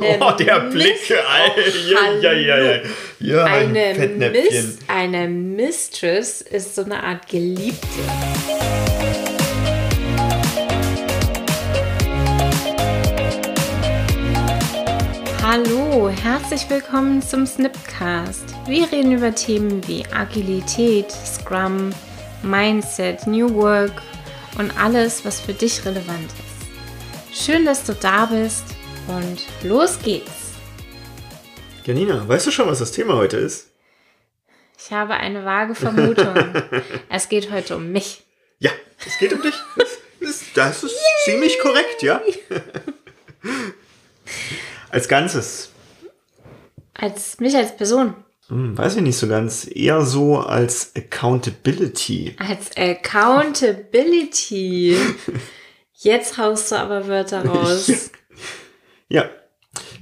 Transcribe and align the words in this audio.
Eine 0.00 0.18
oh, 0.20 0.30
der 0.32 0.60
Blick. 0.70 1.10
Alter. 1.10 1.68
Ja, 1.88 1.98
Hallo. 2.04 2.20
ja, 2.20 2.32
ja, 2.32 2.58
ja. 2.58 2.80
ja 3.18 3.44
ein 3.44 3.76
Eine. 3.76 4.30
Miss, 4.30 4.78
eine 4.86 5.28
Mistress 5.28 6.40
ist 6.42 6.76
so 6.76 6.84
eine 6.84 7.02
Art 7.02 7.28
Geliebte. 7.28 7.86
Hallo, 15.42 16.10
herzlich 16.10 16.68
willkommen 16.68 17.22
zum 17.22 17.46
Snipcast. 17.46 18.54
Wir 18.66 18.90
reden 18.92 19.12
über 19.12 19.34
Themen 19.34 19.86
wie 19.88 20.04
Agilität, 20.12 21.10
Scrum, 21.10 21.90
Mindset, 22.42 23.26
New 23.26 23.52
Work 23.54 24.02
und 24.58 24.70
alles, 24.78 25.24
was 25.24 25.40
für 25.40 25.54
dich 25.54 25.84
relevant 25.84 26.30
ist. 27.32 27.46
Schön, 27.46 27.64
dass 27.64 27.84
du 27.84 27.94
da 27.94 28.26
bist 28.26 28.77
und 29.08 29.38
los 29.64 29.98
geht's. 30.02 30.52
Janina, 31.84 32.26
weißt 32.28 32.46
du 32.46 32.50
schon, 32.50 32.68
was 32.68 32.78
das 32.78 32.92
Thema 32.92 33.16
heute 33.16 33.38
ist? 33.38 33.70
Ich 34.78 34.92
habe 34.92 35.14
eine 35.14 35.44
vage 35.44 35.74
Vermutung. 35.74 36.34
es 37.08 37.28
geht 37.28 37.50
heute 37.50 37.76
um 37.76 37.90
mich. 37.90 38.22
Ja, 38.58 38.70
es 39.04 39.18
geht 39.18 39.32
um 39.32 39.42
dich. 39.42 39.54
Das 39.76 39.88
ist, 40.20 40.56
das 40.56 40.84
ist 40.84 40.96
ziemlich 41.24 41.58
korrekt, 41.60 42.02
ja? 42.02 42.20
Als 44.90 45.08
Ganzes. 45.08 45.70
Als 46.94 47.40
mich 47.40 47.56
als 47.56 47.76
Person. 47.76 48.14
Hm, 48.48 48.76
weiß 48.76 48.96
ich 48.96 49.02
nicht 49.02 49.16
so 49.18 49.28
ganz. 49.28 49.68
Eher 49.70 50.00
so 50.02 50.38
als 50.38 50.92
Accountability. 50.96 52.34
Als 52.38 52.76
Accountability. 52.76 54.96
Jetzt 55.94 56.36
haust 56.38 56.72
du 56.72 56.76
aber 56.76 57.06
Wörter 57.06 57.44
raus. 57.44 58.10
Ja, 59.08 59.30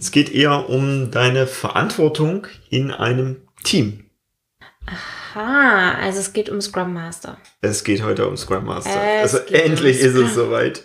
es 0.00 0.10
geht 0.10 0.32
eher 0.32 0.68
um 0.68 1.10
deine 1.10 1.46
Verantwortung 1.46 2.46
in 2.70 2.90
einem 2.90 3.42
Team. 3.62 4.04
Ha, 5.34 5.92
also 6.00 6.18
es 6.18 6.32
geht 6.32 6.48
um 6.48 6.60
Scrum 6.60 6.92
Master. 6.92 7.38
Es 7.60 7.84
geht 7.84 8.02
heute 8.02 8.26
um 8.26 8.36
Scrum 8.36 8.64
Master. 8.64 8.90
Es 9.22 9.34
also 9.34 9.46
geht 9.46 9.64
um 9.64 9.70
endlich 9.70 10.00
ist 10.00 10.14
es 10.14 10.34
soweit. 10.34 10.84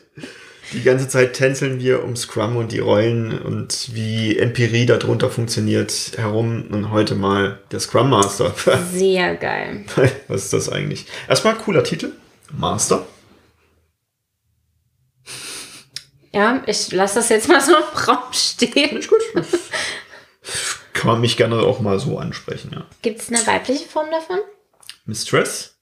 Die 0.73 0.83
ganze 0.83 1.07
Zeit 1.07 1.33
tänzeln 1.33 1.79
wir 1.79 2.03
um 2.03 2.15
Scrum 2.15 2.55
und 2.55 2.71
die 2.71 2.79
Rollen 2.79 3.37
und 3.39 3.89
wie 3.93 4.37
Empirie 4.37 4.85
darunter 4.85 5.29
funktioniert 5.29 6.13
herum 6.15 6.65
und 6.69 6.91
heute 6.91 7.15
mal 7.15 7.59
der 7.71 7.79
Scrum 7.79 8.09
Master. 8.09 8.53
Sehr 8.93 9.35
geil. 9.35 9.83
Was 10.27 10.45
ist 10.45 10.53
das 10.53 10.69
eigentlich? 10.69 11.07
Erstmal 11.27 11.55
cooler 11.55 11.83
Titel. 11.83 12.11
Master. 12.57 13.05
Ja, 16.33 16.63
ich 16.65 16.91
lasse 16.91 17.15
das 17.15 17.29
jetzt 17.29 17.47
mal 17.49 17.59
so 17.61 17.75
im 17.75 17.83
Raum 17.83 18.31
stehen. 18.31 18.97
Ist 18.97 19.09
gut. 19.09 19.21
Kann 20.93 21.07
man 21.07 21.21
mich 21.21 21.35
gerne 21.37 21.59
auch 21.59 21.79
mal 21.79 21.99
so 21.99 22.17
ansprechen, 22.17 22.71
ja. 22.73 22.85
Gibt 23.01 23.19
es 23.21 23.29
eine 23.29 23.45
weibliche 23.45 23.85
Form 23.85 24.09
davon? 24.11 24.39
Mistress? 25.05 25.75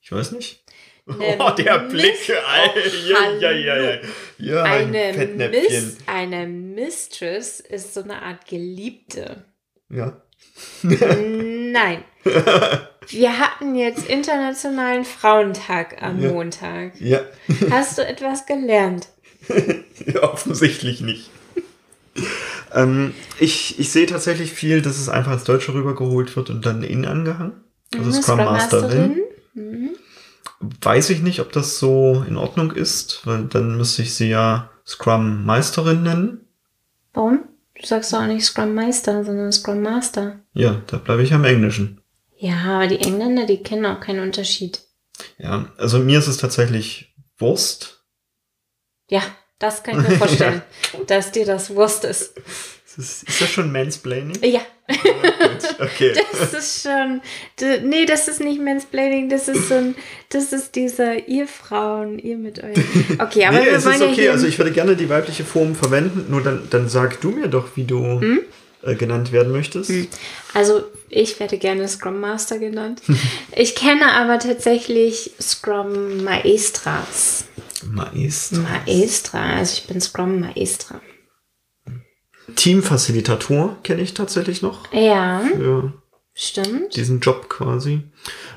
Ich 0.00 0.10
weiß 0.10 0.32
nicht. 0.32 0.64
Eine 1.06 1.36
oh, 1.38 1.50
der 1.50 1.78
Blick. 1.80 2.14
Alter. 2.30 2.72
Oh, 2.76 3.08
Ja, 3.08 3.30
ja, 3.32 3.50
ja, 3.50 3.76
ja. 3.76 3.98
Ja, 4.38 4.62
ein 4.64 4.94
Eine. 4.94 5.48
Miss, 5.50 5.98
eine 6.06 6.46
Mistress 6.46 7.60
ist 7.60 7.94
so 7.94 8.02
eine 8.02 8.22
Art 8.22 8.46
Geliebte. 8.46 9.44
Ja. 9.88 10.20
Nein. 10.82 12.04
Wir 13.08 13.38
hatten 13.38 13.74
jetzt 13.74 14.06
Internationalen 14.06 15.04
Frauentag 15.04 16.00
am 16.02 16.20
Ja. 16.22 16.30
Montag. 16.30 17.00
Ja. 17.00 17.20
Hast 17.70 17.98
du 17.98 18.06
etwas 18.06 18.46
gelernt? 18.46 19.08
Offensichtlich 20.22 21.00
nicht. 21.00 21.30
ähm, 22.74 23.14
ich, 23.38 23.78
ich 23.78 23.90
sehe 23.90 24.06
tatsächlich 24.06 24.52
viel, 24.52 24.82
dass 24.82 24.98
es 24.98 25.08
einfach 25.08 25.32
ins 25.32 25.44
Deutsche 25.44 25.74
rübergeholt 25.74 26.34
wird 26.36 26.50
und 26.50 26.66
dann 26.66 26.82
in 26.82 27.06
angehangen. 27.06 27.52
Also 27.94 28.10
Mhm, 28.10 28.22
Scrum 28.22 28.38
Masterin. 28.38 29.22
Mhm. 29.54 29.90
Weiß 30.80 31.10
ich 31.10 31.22
nicht, 31.22 31.40
ob 31.40 31.52
das 31.52 31.78
so 31.78 32.24
in 32.28 32.36
Ordnung 32.36 32.70
ist, 32.72 33.26
weil 33.26 33.44
dann 33.44 33.76
müsste 33.76 34.02
ich 34.02 34.14
sie 34.14 34.28
ja 34.28 34.70
Scrum 34.86 35.44
Meisterin 35.44 36.02
nennen. 36.02 36.46
Warum? 37.12 37.40
Du 37.80 37.86
sagst 37.86 38.12
doch 38.12 38.22
auch 38.22 38.26
nicht 38.26 38.44
Scrum 38.44 38.74
Meister, 38.74 39.24
sondern 39.24 39.50
Scrum 39.52 39.82
Master. 39.82 40.40
Ja, 40.54 40.80
da 40.86 40.98
bleibe 40.98 41.22
ich 41.22 41.32
am 41.34 41.44
Englischen. 41.44 42.00
Ja, 42.36 42.76
aber 42.76 42.86
die 42.86 43.00
Engländer, 43.00 43.46
die 43.46 43.62
kennen 43.62 43.86
auch 43.86 44.00
keinen 44.00 44.20
Unterschied. 44.20 44.80
Ja, 45.38 45.66
also 45.78 45.98
mir 45.98 46.18
ist 46.18 46.28
es 46.28 46.36
tatsächlich 46.36 47.14
Wurst. 47.38 48.01
Ja, 49.12 49.22
das 49.58 49.82
kann 49.82 50.00
ich 50.00 50.08
mir 50.08 50.16
vorstellen, 50.18 50.62
dass 51.06 51.32
dir 51.32 51.44
das 51.44 51.74
Wurst 51.74 52.04
ist. 52.04 52.32
Ist 52.86 52.98
das, 52.98 53.22
ist 53.22 53.40
das 53.42 53.50
schon 53.50 53.70
Mansplaining? 53.70 54.38
Ja, 54.42 54.60
Gut, 54.88 55.80
okay. 55.80 56.12
das 56.40 56.54
ist 56.54 56.82
schon. 56.82 57.20
Nee, 57.88 58.06
das 58.06 58.28
ist 58.28 58.40
nicht 58.40 58.60
Mansplaining, 58.60 59.28
das 59.28 59.48
ist 59.48 59.68
so 59.68 59.74
ein. 59.74 59.94
Das 60.30 60.52
ist 60.52 60.74
dieser, 60.74 61.28
ihr 61.28 61.46
Frauen, 61.46 62.18
ihr 62.18 62.36
mit 62.36 62.62
euren. 62.62 62.84
Okay, 63.18 63.44
aber 63.44 63.58
nee, 63.60 63.66
wir 63.66 63.72
es 63.72 63.84
wollen 63.84 63.94
ist 63.94 64.00
ja 64.00 64.06
okay. 64.06 64.14
hier. 64.14 64.32
Also 64.32 64.46
ich 64.46 64.58
würde 64.58 64.72
gerne 64.72 64.96
die 64.96 65.08
weibliche 65.08 65.44
Form 65.44 65.74
verwenden, 65.74 66.26
nur 66.30 66.42
dann, 66.42 66.68
dann 66.70 66.88
sag 66.88 67.20
du 67.20 67.30
mir 67.30 67.48
doch, 67.48 67.68
wie 67.76 67.84
du 67.84 68.20
Hm? 68.20 68.40
äh, 68.82 68.94
genannt 68.94 69.30
werden 69.32 69.52
möchtest. 69.52 69.92
Also, 70.54 70.82
ich 71.08 71.38
werde 71.38 71.58
gerne 71.58 71.86
Scrum 71.86 72.18
Master 72.20 72.58
genannt. 72.58 73.02
Ich 73.54 73.74
kenne 73.74 74.10
aber 74.12 74.38
tatsächlich 74.38 75.32
Scrum 75.40 76.24
Maestras. 76.24 77.44
Meister. 77.84 78.58
Maestra, 78.58 79.56
also 79.56 79.74
ich 79.78 79.86
bin 79.86 80.00
Scrum 80.00 80.40
Maestra. 80.40 81.00
Teamfacilitator 82.56 83.78
kenne 83.82 84.02
ich 84.02 84.14
tatsächlich 84.14 84.62
noch. 84.62 84.92
Ja, 84.92 85.42
Für 85.56 85.92
stimmt. 86.34 86.96
diesen 86.96 87.20
Job 87.20 87.48
quasi. 87.48 88.02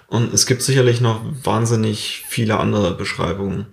Und 0.08 0.34
es 0.34 0.46
gibt 0.46 0.62
sicherlich 0.62 1.02
noch 1.02 1.22
wahnsinnig 1.44 2.24
viele 2.28 2.58
andere 2.60 2.96
Beschreibungen. 2.96 3.68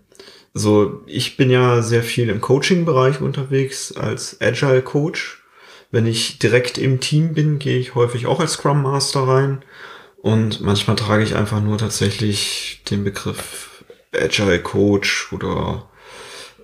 So, 0.54 1.02
ich 1.06 1.36
bin 1.36 1.50
ja 1.50 1.80
sehr 1.82 2.02
viel 2.02 2.28
im 2.28 2.40
Coaching-Bereich 2.40 3.20
unterwegs 3.20 3.92
als 3.92 4.40
Agile 4.40 4.82
Coach. 4.82 5.42
Wenn 5.90 6.06
ich 6.06 6.38
direkt 6.38 6.78
im 6.78 7.00
Team 7.00 7.34
bin, 7.34 7.58
gehe 7.58 7.78
ich 7.78 7.94
häufig 7.94 8.26
auch 8.26 8.40
als 8.40 8.52
Scrum 8.54 8.82
Master 8.82 9.26
rein. 9.26 9.64
Und 10.20 10.60
manchmal 10.60 10.96
trage 10.96 11.24
ich 11.24 11.34
einfach 11.34 11.60
nur 11.62 11.78
tatsächlich 11.78 12.82
den 12.90 13.02
Begriff 13.02 13.71
Agile 14.14 14.60
Coach 14.62 15.32
oder 15.32 15.88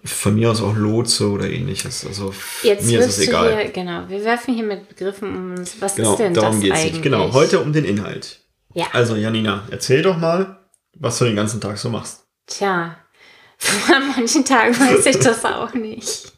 von 0.05 0.35
mir 0.37 0.51
aus 0.51 0.63
auch 0.63 0.75
Lotse 0.77 1.29
oder 1.29 1.51
ähnliches. 1.51 2.07
Also 2.07 2.33
Jetzt 2.63 2.87
mir 2.87 3.01
ist 3.01 3.19
es 3.19 3.27
egal. 3.27 3.55
hier, 3.63 3.71
genau, 3.71 4.09
wir 4.09 4.25
werfen 4.25 4.55
hier 4.55 4.65
mit 4.65 4.89
Begriffen 4.89 5.35
um 5.37 5.51
uns. 5.59 5.77
Was 5.81 5.97
Genau, 5.97 6.13
ist 6.13 6.19
denn 6.19 6.35
darum 6.35 6.53
das 6.53 6.61
geht's 6.63 6.77
eigentlich? 6.79 6.93
nicht. 6.93 7.03
Genau, 7.03 7.33
heute 7.33 7.61
um 7.61 7.73
den 7.73 7.85
Inhalt. 7.85 8.41
Ja. 8.75 8.87
Also 8.93 9.17
Janina, 9.17 9.67
erzähl 9.71 10.03
doch 10.03 10.17
mal, 10.17 10.59
was 10.95 11.19
du 11.19 11.25
den 11.25 11.37
ganzen 11.37 11.61
Tag 11.61 11.79
so 11.79 11.89
machst. 11.91 12.25
Tja, 12.47 12.97
an 13.95 14.09
manchen 14.17 14.45
Tagen 14.45 14.79
weiß 14.79 15.07
ich 15.07 15.19
das 15.19 15.45
auch 15.45 15.75
nicht. 15.75 16.33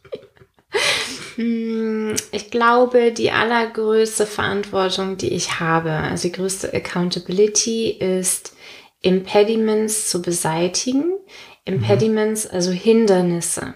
Hm, 1.37 2.15
Ich 2.33 2.51
glaube, 2.51 3.13
die 3.13 3.31
allergrößte 3.31 4.27
Verantwortung, 4.27 5.17
die 5.17 5.33
ich 5.35 5.61
habe, 5.61 5.91
also 5.91 6.29
die 6.29 6.33
größte 6.33 6.73
Accountability, 6.73 7.91
ist 7.91 8.55
Impediments 9.01 10.09
zu 10.11 10.23
beseitigen. 10.23 11.05
Impediments, 11.65 12.47
also 12.47 12.71
Hindernisse. 12.71 13.75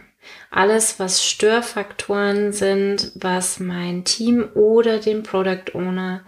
Alles, 0.50 0.98
was 0.98 1.24
Störfaktoren 1.24 2.52
sind, 2.52 3.12
was 3.14 3.60
mein 3.60 4.04
Team 4.04 4.48
oder 4.54 4.98
den 4.98 5.22
Product 5.22 5.74
Owner 5.74 6.24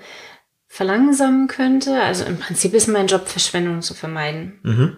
verlangsamen 0.67 1.49
könnte. 1.49 2.03
Also 2.03 2.25
im 2.25 2.39
Prinzip 2.39 2.75
ist 2.75 2.89
mein 2.89 3.07
Job, 3.07 3.29
Verschwendung 3.29 3.83
zu 3.83 3.95
vermeiden. 3.95 4.59
Mhm. 4.63 4.97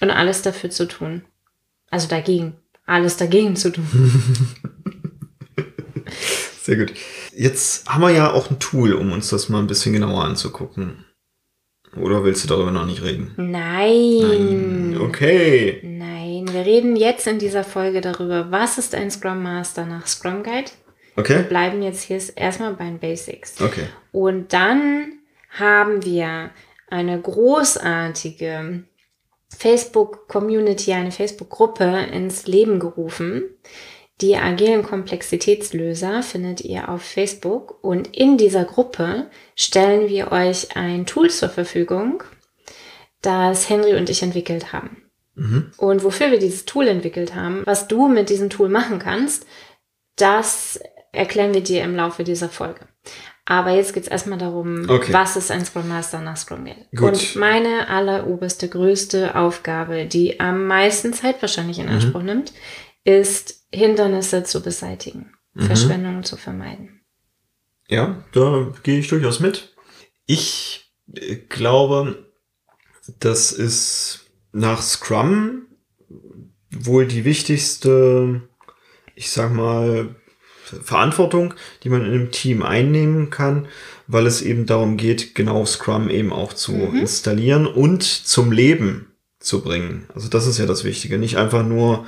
Und 0.00 0.10
alles 0.10 0.42
dafür 0.42 0.70
zu 0.70 0.86
tun. 0.86 1.24
Also 1.90 2.08
dagegen. 2.08 2.56
Alles 2.86 3.16
dagegen 3.16 3.56
zu 3.56 3.70
tun. 3.70 3.86
Sehr 6.62 6.76
gut. 6.76 6.92
Jetzt 7.34 7.88
haben 7.88 8.02
wir 8.02 8.10
ja 8.10 8.32
auch 8.32 8.50
ein 8.50 8.58
Tool, 8.58 8.92
um 8.94 9.12
uns 9.12 9.28
das 9.28 9.48
mal 9.48 9.58
ein 9.58 9.66
bisschen 9.66 9.92
genauer 9.92 10.24
anzugucken. 10.24 11.04
Oder 11.96 12.22
willst 12.24 12.44
du 12.44 12.48
darüber 12.48 12.70
noch 12.70 12.86
nicht 12.86 13.02
reden? 13.02 13.32
Nein. 13.36 14.98
Okay. 15.00 15.80
Nein, 15.82 16.46
wir 16.52 16.64
reden 16.66 16.96
jetzt 16.96 17.26
in 17.26 17.38
dieser 17.38 17.64
Folge 17.64 18.00
darüber, 18.00 18.50
was 18.50 18.78
ist 18.78 18.94
ein 18.94 19.10
Scrum 19.10 19.42
Master 19.42 19.86
nach 19.86 20.06
Scrum 20.06 20.42
Guide. 20.42 20.70
Wir 21.14 21.22
Okay. 21.24 21.42
bleiben 21.48 21.82
jetzt 21.82 22.02
hier 22.02 22.20
erstmal 22.36 22.74
bei 22.74 22.84
den 22.84 22.98
Basics. 23.00 23.60
Okay. 23.60 23.86
Und 24.12 24.52
dann 24.52 25.14
haben 25.50 26.04
wir 26.04 26.50
eine 26.90 27.20
großartige 27.20 28.84
Facebook-Community, 29.56 30.92
eine 30.92 31.10
Facebook-Gruppe 31.10 32.06
ins 32.12 32.46
Leben 32.46 32.78
gerufen. 32.78 33.44
Die 34.20 34.36
agilen 34.36 34.82
Komplexitätslöser 34.82 36.22
findet 36.22 36.60
ihr 36.62 36.88
auf 36.88 37.02
Facebook 37.02 37.78
und 37.82 38.16
in 38.16 38.36
dieser 38.36 38.64
Gruppe 38.64 39.26
stellen 39.54 40.08
wir 40.08 40.32
euch 40.32 40.76
ein 40.76 41.06
Tool 41.06 41.30
zur 41.30 41.48
Verfügung, 41.48 42.24
das 43.22 43.68
Henry 43.68 43.94
und 43.96 44.10
ich 44.10 44.22
entwickelt 44.22 44.72
haben. 44.72 45.02
Mhm. 45.36 45.70
Und 45.76 46.02
wofür 46.02 46.32
wir 46.32 46.38
dieses 46.40 46.64
Tool 46.64 46.88
entwickelt 46.88 47.34
haben, 47.36 47.62
was 47.64 47.86
du 47.86 48.08
mit 48.08 48.28
diesem 48.28 48.50
Tool 48.50 48.68
machen 48.68 48.98
kannst, 48.98 49.46
das 50.16 50.80
erklären 51.12 51.54
wir 51.54 51.62
dir 51.62 51.84
im 51.84 51.94
Laufe 51.94 52.24
dieser 52.24 52.48
Folge. 52.48 52.80
Aber 53.44 53.70
jetzt 53.70 53.94
geht's 53.94 54.08
erstmal 54.08 54.38
darum, 54.38 54.90
Okay. 54.90 55.12
was 55.12 55.36
ist 55.36 55.50
ein 55.50 55.64
Scrum 55.64 55.88
Master 55.88 56.20
nach 56.20 56.36
Scrum 56.36 56.64
Guide. 56.64 56.86
Gut. 56.94 57.08
Und 57.12 57.36
meine 57.36 57.88
alleroberste, 57.88 58.68
größte 58.68 59.36
Aufgabe, 59.36 60.04
die 60.06 60.38
am 60.38 60.66
meisten 60.66 61.14
Zeit 61.14 61.40
wahrscheinlich 61.40 61.78
in 61.78 61.86
Mhm. 61.86 61.92
Anspruch 61.92 62.22
nimmt, 62.22 62.52
ist 63.04 63.64
Hindernisse 63.72 64.44
zu 64.44 64.62
beseitigen, 64.62 65.32
Mhm. 65.54 65.62
Verschwendungen 65.62 66.24
zu 66.24 66.36
vermeiden. 66.36 67.00
Ja, 67.88 68.22
da 68.32 68.72
gehe 68.82 68.98
ich 68.98 69.08
durchaus 69.08 69.40
mit. 69.40 69.74
Ich 70.26 70.92
äh, 71.14 71.36
glaube, 71.36 72.26
das 73.18 73.52
ist 73.52 74.26
nach 74.52 74.82
Scrum 74.82 75.62
wohl 76.70 77.06
die 77.06 77.24
wichtigste, 77.24 78.42
ich 79.14 79.30
sag 79.30 79.52
mal, 79.54 80.14
Verantwortung, 80.82 81.54
die 81.82 81.88
man 81.88 82.02
in 82.04 82.12
einem 82.12 82.30
Team 82.30 82.62
einnehmen 82.62 83.30
kann, 83.30 83.68
weil 84.06 84.26
es 84.26 84.42
eben 84.42 84.66
darum 84.66 84.98
geht, 84.98 85.34
genau 85.34 85.64
Scrum 85.64 86.10
eben 86.10 86.30
auch 86.30 86.52
zu 86.52 86.72
Mhm. 86.72 86.98
installieren 86.98 87.66
und 87.66 88.02
zum 88.02 88.52
Leben 88.52 89.12
zu 89.40 89.62
bringen. 89.62 90.06
Also 90.14 90.28
das 90.28 90.46
ist 90.46 90.58
ja 90.58 90.66
das 90.66 90.84
Wichtige. 90.84 91.16
Nicht 91.16 91.36
einfach 91.38 91.64
nur 91.64 92.04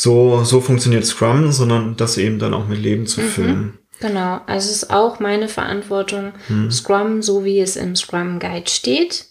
so, 0.00 0.44
so 0.44 0.60
funktioniert 0.60 1.04
Scrum, 1.04 1.50
sondern 1.50 1.96
das 1.96 2.18
eben 2.18 2.38
dann 2.38 2.54
auch 2.54 2.68
mit 2.68 2.78
Leben 2.78 3.06
zu 3.08 3.20
Mhm. 3.20 3.26
füllen. 3.28 3.78
Genau, 3.98 4.40
also 4.46 4.70
es 4.70 4.82
ist 4.84 4.90
auch 4.90 5.18
meine 5.18 5.48
Verantwortung, 5.48 6.32
Hm. 6.46 6.70
Scrum, 6.70 7.20
so 7.20 7.44
wie 7.44 7.58
es 7.58 7.74
im 7.74 7.96
Scrum 7.96 8.38
Guide 8.38 8.70
steht, 8.70 9.26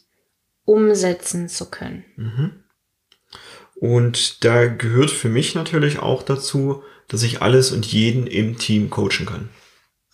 umsetzen 0.66 1.48
zu 1.48 1.70
können. 1.70 2.04
Mhm. 2.18 2.52
Und 3.80 4.44
da 4.44 4.66
gehört 4.68 5.10
für 5.12 5.30
mich 5.30 5.56
natürlich 5.56 6.00
auch 6.00 6.22
dazu, 6.22 6.84
dass 7.08 7.24
ich 7.24 7.42
alles 7.42 7.72
und 7.72 7.86
jeden 7.86 8.28
im 8.28 8.58
Team 8.58 8.90
coachen 8.90 9.26
kann. 9.26 9.48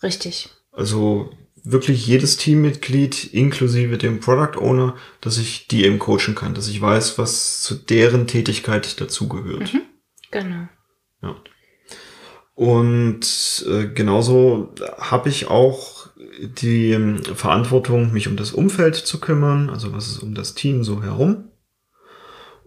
Richtig. 0.04 0.50
Also 0.70 1.30
wirklich 1.64 2.06
jedes 2.06 2.36
Teammitglied 2.36 3.32
inklusive 3.34 3.98
dem 3.98 4.20
Product 4.20 4.56
Owner, 4.60 4.94
dass 5.20 5.36
ich 5.38 5.66
die 5.66 5.84
eben 5.84 5.98
coachen 5.98 6.36
kann, 6.36 6.54
dass 6.54 6.68
ich 6.68 6.80
weiß, 6.80 7.18
was 7.18 7.62
zu 7.62 7.74
deren 7.74 8.28
Tätigkeit 8.28 9.00
dazugehört. 9.00 9.74
Mhm. 9.74 9.80
Genau. 10.34 10.68
Ja. 11.22 11.36
Und 12.54 13.64
äh, 13.68 13.86
genauso 13.86 14.74
habe 14.98 15.28
ich 15.28 15.48
auch 15.48 16.08
die 16.60 16.90
ähm, 16.90 17.22
Verantwortung, 17.22 18.12
mich 18.12 18.28
um 18.28 18.36
das 18.36 18.52
Umfeld 18.52 18.96
zu 18.96 19.18
kümmern, 19.20 19.70
also 19.70 19.92
was 19.92 20.08
ist 20.08 20.18
um 20.18 20.34
das 20.34 20.54
Team 20.54 20.84
so 20.84 21.02
herum. 21.02 21.50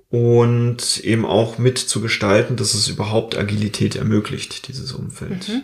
Und 0.10 1.00
eben 1.04 1.25
auch 1.25 1.58
mit 1.58 1.78
zu 1.78 2.00
gestalten, 2.00 2.56
dass 2.56 2.74
es 2.74 2.88
überhaupt 2.88 3.38
Agilität 3.38 3.98
ermöglicht, 3.98 4.70
dieses 4.70 4.94
Umfeld. 4.94 5.50
Mhm. 5.50 5.63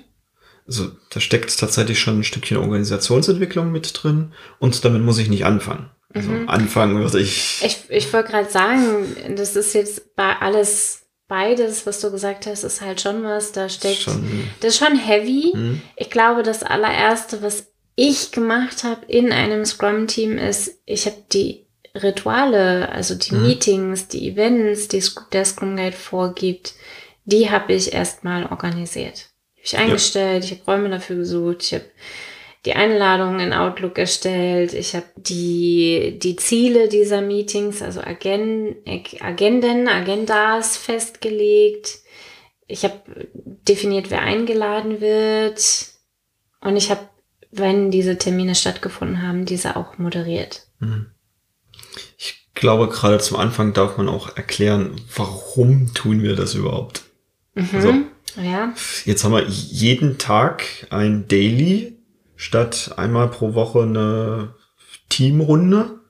Also 0.67 0.91
da 1.09 1.19
steckt 1.21 1.57
tatsächlich 1.57 1.99
schon 1.99 2.19
ein 2.19 2.23
Stückchen 2.23 2.57
Organisationsentwicklung 2.57 3.71
mit 3.71 3.91
drin 3.93 4.33
und 4.59 4.83
damit 4.83 5.01
muss 5.01 5.17
ich 5.17 5.29
nicht 5.29 5.45
anfangen. 5.45 5.89
Also 6.13 6.29
Mhm. 6.29 6.49
anfangen 6.49 6.99
würde 6.99 7.19
ich. 7.19 7.61
Ich, 7.65 7.83
ich 7.89 8.13
wollte 8.13 8.31
gerade 8.31 8.49
sagen, 8.49 9.05
das 9.35 9.55
ist 9.55 9.73
jetzt 9.73 10.15
bei 10.15 10.37
alles 10.37 11.02
beides, 11.33 11.87
was 11.87 11.99
du 11.99 12.11
gesagt 12.11 12.45
hast, 12.45 12.63
ist 12.63 12.81
halt 12.81 13.01
schon 13.01 13.23
was, 13.23 13.51
da 13.53 13.67
steckt. 13.67 14.01
schon. 14.01 14.23
Das 14.59 14.73
ist 14.75 14.77
schon 14.85 14.95
heavy. 14.95 15.49
Hm, 15.53 15.81
Ich 15.95 16.11
glaube, 16.11 16.43
das 16.43 16.61
allererste, 16.61 17.41
was 17.41 17.67
ich 17.95 18.31
gemacht 18.31 18.83
habe 18.83 19.05
in 19.07 19.31
einem 19.31 19.65
Scrum-Team, 19.65 20.37
ist, 20.37 20.79
ich 20.85 21.07
habe 21.07 21.17
die 21.31 21.65
Rituale, 21.95 22.89
also 22.89 23.15
die 23.15 23.33
Mhm. 23.33 23.41
Meetings, 23.47 24.07
die 24.07 24.29
Events, 24.29 24.87
die 24.89 25.03
der 25.31 25.45
Scrum 25.45 25.75
Guide 25.75 25.95
vorgibt, 25.97 26.73
die 27.25 27.49
habe 27.49 27.73
ich 27.73 27.93
erstmal 27.93 28.45
organisiert. 28.45 29.29
Ich 29.55 29.75
eingestellt, 29.77 30.43
ich 30.45 30.51
habe 30.51 30.61
Räume 30.67 30.89
dafür 30.89 31.15
gesucht, 31.15 31.63
ich 31.63 31.73
habe 31.73 31.85
die 32.65 32.73
Einladungen 32.73 33.39
in 33.41 33.53
Outlook 33.53 33.97
erstellt, 33.97 34.73
ich 34.73 34.95
habe 34.95 35.05
die, 35.17 36.17
die 36.21 36.35
Ziele 36.37 36.87
dieser 36.87 37.21
Meetings, 37.21 37.81
also 37.81 37.99
Agen, 38.01 38.75
Ag- 38.87 39.21
Agenden, 39.21 39.87
Agendas 39.87 40.77
festgelegt. 40.77 41.99
Ich 42.67 42.83
habe 42.85 43.01
definiert, 43.67 44.09
wer 44.09 44.21
eingeladen 44.21 45.01
wird. 45.01 45.61
Und 46.61 46.77
ich 46.77 46.89
habe, 46.89 47.01
wenn 47.51 47.91
diese 47.91 48.17
Termine 48.17 48.55
stattgefunden 48.55 49.21
haben, 49.21 49.45
diese 49.45 49.75
auch 49.75 49.97
moderiert. 49.97 50.67
hm. 50.79 51.07
Ich 52.17 52.47
glaube, 52.53 52.87
gerade 52.87 53.17
zum 53.19 53.37
Anfang 53.37 53.73
darf 53.73 53.97
man 53.97 54.07
auch 54.07 54.37
erklären, 54.37 54.95
warum 55.15 55.93
tun 55.93 56.21
wir 56.23 56.35
das 56.35 56.53
überhaupt. 56.53 57.01
Mhm. 57.55 57.69
Also- 57.73 57.93
ja, 58.41 58.73
Jetzt 59.05 59.23
haben 59.23 59.33
wir 59.33 59.43
jeden 59.47 60.17
Tag 60.17 60.63
ein 60.89 61.27
Daily 61.27 61.97
statt 62.43 62.93
einmal 62.97 63.29
pro 63.29 63.53
Woche 63.53 63.83
eine 63.83 64.53
Teamrunde. 65.07 66.01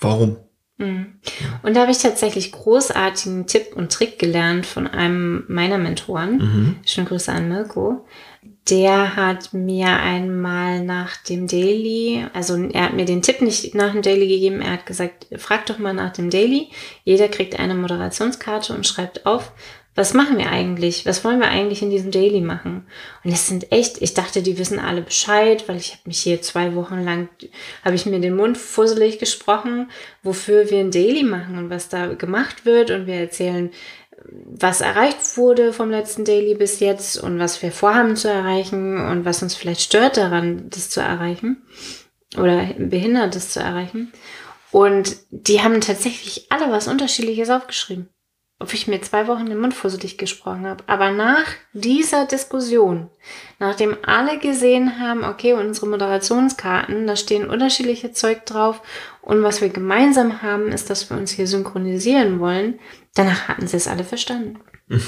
Warum? 0.00 0.38
Mhm. 0.78 1.20
Und 1.62 1.76
da 1.76 1.82
habe 1.82 1.92
ich 1.92 1.98
tatsächlich 1.98 2.52
großartigen 2.52 3.46
Tipp 3.46 3.76
und 3.76 3.92
Trick 3.92 4.18
gelernt 4.18 4.64
von 4.64 4.86
einem 4.86 5.44
meiner 5.48 5.76
Mentoren. 5.76 6.38
Mhm. 6.38 6.76
Schöne 6.86 7.06
Grüße 7.06 7.30
an 7.30 7.48
Mirko. 7.48 8.06
Der 8.70 9.14
hat 9.14 9.52
mir 9.52 9.88
einmal 9.88 10.82
nach 10.82 11.16
dem 11.18 11.46
Daily, 11.48 12.24
also 12.32 12.56
er 12.56 12.84
hat 12.84 12.94
mir 12.94 13.04
den 13.04 13.20
Tipp 13.20 13.42
nicht 13.42 13.74
nach 13.74 13.92
dem 13.92 14.02
Daily 14.02 14.26
gegeben, 14.26 14.60
er 14.60 14.72
hat 14.72 14.86
gesagt, 14.86 15.26
frag 15.36 15.66
doch 15.66 15.78
mal 15.78 15.92
nach 15.92 16.12
dem 16.12 16.30
Daily. 16.30 16.70
Jeder 17.04 17.28
kriegt 17.28 17.58
eine 17.58 17.74
Moderationskarte 17.74 18.72
und 18.72 18.86
schreibt 18.86 19.26
auf, 19.26 19.52
was 19.94 20.14
machen 20.14 20.38
wir 20.38 20.50
eigentlich? 20.50 21.04
Was 21.04 21.22
wollen 21.22 21.40
wir 21.40 21.48
eigentlich 21.48 21.82
in 21.82 21.90
diesem 21.90 22.10
Daily 22.10 22.40
machen? 22.40 22.86
Und 23.24 23.32
es 23.32 23.46
sind 23.46 23.72
echt, 23.72 24.00
ich 24.00 24.14
dachte, 24.14 24.42
die 24.42 24.58
wissen 24.58 24.78
alle 24.78 25.02
Bescheid, 25.02 25.68
weil 25.68 25.76
ich 25.76 25.92
habe 25.92 26.02
mich 26.06 26.20
hier 26.20 26.40
zwei 26.40 26.74
Wochen 26.74 27.04
lang, 27.04 27.28
habe 27.84 27.94
ich 27.94 28.06
mir 28.06 28.18
den 28.20 28.36
Mund 28.36 28.56
fusselig 28.56 29.18
gesprochen, 29.18 29.90
wofür 30.22 30.70
wir 30.70 30.80
ein 30.80 30.90
Daily 30.90 31.24
machen 31.24 31.58
und 31.58 31.68
was 31.68 31.90
da 31.90 32.14
gemacht 32.14 32.64
wird. 32.64 32.90
Und 32.90 33.06
wir 33.06 33.16
erzählen, 33.16 33.70
was 34.24 34.80
erreicht 34.80 35.36
wurde 35.36 35.74
vom 35.74 35.90
letzten 35.90 36.24
Daily 36.24 36.54
bis 36.54 36.80
jetzt 36.80 37.18
und 37.18 37.38
was 37.38 37.60
wir 37.62 37.70
vorhaben 37.70 38.16
zu 38.16 38.28
erreichen 38.28 38.98
und 38.98 39.26
was 39.26 39.42
uns 39.42 39.54
vielleicht 39.54 39.82
stört 39.82 40.16
daran, 40.16 40.70
das 40.70 40.88
zu 40.88 41.00
erreichen 41.00 41.62
oder 42.38 42.64
behindert, 42.78 43.34
das 43.34 43.50
zu 43.50 43.60
erreichen. 43.60 44.12
Und 44.70 45.16
die 45.30 45.60
haben 45.60 45.82
tatsächlich 45.82 46.46
alle 46.50 46.70
was 46.70 46.88
Unterschiedliches 46.88 47.50
aufgeschrieben. 47.50 48.08
Ob 48.62 48.72
ich 48.72 48.86
mir 48.86 49.02
zwei 49.02 49.26
Wochen 49.26 49.46
den 49.46 49.60
Mund 49.60 49.74
fusselig 49.74 50.18
gesprochen 50.18 50.68
habe. 50.68 50.84
Aber 50.86 51.10
nach 51.10 51.46
dieser 51.72 52.26
Diskussion, 52.26 53.10
nachdem 53.58 53.96
alle 54.06 54.38
gesehen 54.38 55.00
haben, 55.00 55.24
okay, 55.24 55.54
unsere 55.54 55.88
Moderationskarten, 55.88 57.08
da 57.08 57.16
stehen 57.16 57.50
unterschiedliche 57.50 58.12
Zeug 58.12 58.46
drauf 58.46 58.80
und 59.20 59.42
was 59.42 59.60
wir 59.60 59.68
gemeinsam 59.68 60.42
haben, 60.42 60.68
ist, 60.68 60.90
dass 60.90 61.10
wir 61.10 61.16
uns 61.16 61.32
hier 61.32 61.48
synchronisieren 61.48 62.38
wollen, 62.38 62.78
danach 63.16 63.48
hatten 63.48 63.66
sie 63.66 63.78
es 63.78 63.88
alle 63.88 64.04
verstanden. 64.04 64.60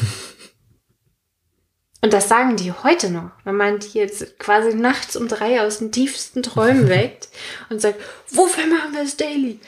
Und 2.03 2.13
das 2.13 2.29
sagen 2.29 2.57
die 2.57 2.71
heute 2.71 3.09
noch, 3.11 3.31
wenn 3.45 3.57
man 3.57 3.79
die 3.79 3.97
jetzt 3.97 4.39
quasi 4.39 4.77
nachts 4.77 5.17
um 5.17 5.27
drei 5.27 5.63
aus 5.63 5.79
den 5.79 5.91
tiefsten 5.91 6.43
Träumen 6.43 6.87
weckt 6.91 7.31
und 7.71 7.81
sagt, 7.81 7.99
wofür 8.31 8.67
machen 8.67 8.93
wir 8.93 9.05
das 9.05 9.17
Daily? 9.17 9.59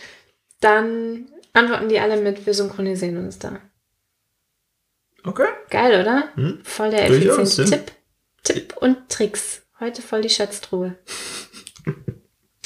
Dann 0.61 1.29
antworten 1.55 1.89
die 1.89 1.99
alle 1.99 2.21
mit, 2.21 2.45
wir 2.45 2.53
synchronisieren 2.53 3.17
uns 3.17 3.39
da. 3.39 3.59
Okay. 5.27 5.49
Geil, 5.71 6.01
oder? 6.01 6.29
Hm? 6.35 6.61
Voll 6.63 6.91
der 6.91 7.11
effiziente. 7.11 7.65
Tipp. 7.65 7.93
Tipp 8.45 8.77
und 8.81 9.09
Tricks. 9.09 9.63
Heute 9.81 10.01
voll 10.01 10.23
die 10.23 10.31
Schatztruhe. 10.31 10.97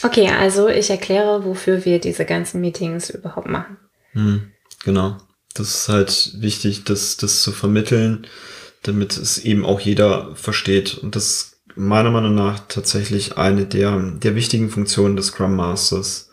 Okay, 0.03 0.29
also 0.29 0.69
ich 0.69 0.91
erkläre, 0.91 1.45
wofür 1.45 1.85
wir 1.85 1.99
diese 1.99 2.25
ganzen 2.25 2.61
Meetings 2.61 3.11
überhaupt 3.11 3.49
machen. 3.49 3.79
Hm, 4.13 4.53
genau. 4.85 5.19
Das 5.55 5.69
ist 5.69 5.89
halt 5.89 6.41
wichtig, 6.41 6.85
das, 6.85 7.17
das 7.17 7.43
zu 7.43 7.53
vermitteln, 7.53 8.27
damit 8.83 9.17
es 9.17 9.39
eben 9.39 9.65
auch 9.65 9.81
jeder 9.81 10.35
versteht. 10.37 10.99
Und 10.99 11.17
das 11.17 11.25
ist 11.25 11.61
meiner 11.75 12.11
Meinung 12.11 12.35
nach 12.35 12.61
tatsächlich 12.69 13.37
eine 13.37 13.67
der, 13.67 13.99
der 13.99 14.35
wichtigen 14.35 14.71
Funktionen 14.71 15.17
des 15.17 15.29
Scrum 15.29 15.57
Masters. 15.57 16.31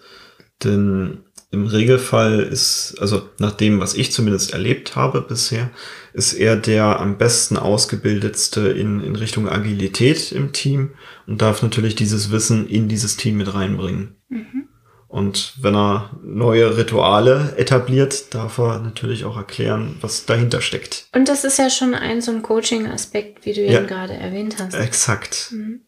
Denn 0.63 1.23
im 1.49 1.65
Regelfall 1.65 2.41
ist, 2.41 2.95
also 2.99 3.29
nach 3.39 3.53
dem, 3.53 3.79
was 3.79 3.93
ich 3.93 4.11
zumindest 4.11 4.51
erlebt 4.51 4.95
habe 4.95 5.21
bisher, 5.21 5.69
ist 6.13 6.33
er 6.33 6.57
der 6.57 6.99
am 6.99 7.17
besten 7.17 7.57
ausgebildetste 7.57 8.67
in, 8.69 9.01
in 9.01 9.15
Richtung 9.15 9.47
Agilität 9.47 10.31
im 10.31 10.51
Team 10.51 10.91
und 11.25 11.41
darf 11.41 11.61
natürlich 11.61 11.95
dieses 11.95 12.31
Wissen 12.31 12.67
in 12.67 12.89
dieses 12.89 13.15
Team 13.15 13.37
mit 13.37 13.53
reinbringen. 13.53 14.15
Mhm. 14.27 14.67
Und 15.07 15.53
wenn 15.61 15.73
er 15.73 16.11
neue 16.21 16.75
Rituale 16.75 17.53
etabliert, 17.55 18.33
darf 18.35 18.57
er 18.57 18.79
natürlich 18.79 19.23
auch 19.23 19.37
erklären, 19.37 19.95
was 20.01 20.25
dahinter 20.25 20.59
steckt. 20.59 21.07
Und 21.13 21.29
das 21.29 21.45
ist 21.45 21.57
ja 21.59 21.69
schon 21.69 21.93
ein 21.95 22.21
so 22.21 22.31
ein 22.31 22.41
Coaching-Aspekt, 22.43 23.45
wie 23.45 23.53
du 23.53 23.61
Ja. 23.61 23.79
ihn 23.79 23.87
gerade 23.87 24.13
erwähnt 24.13 24.57
hast. 24.59 24.73
Exakt. 24.73 25.49
Mhm. 25.51 25.81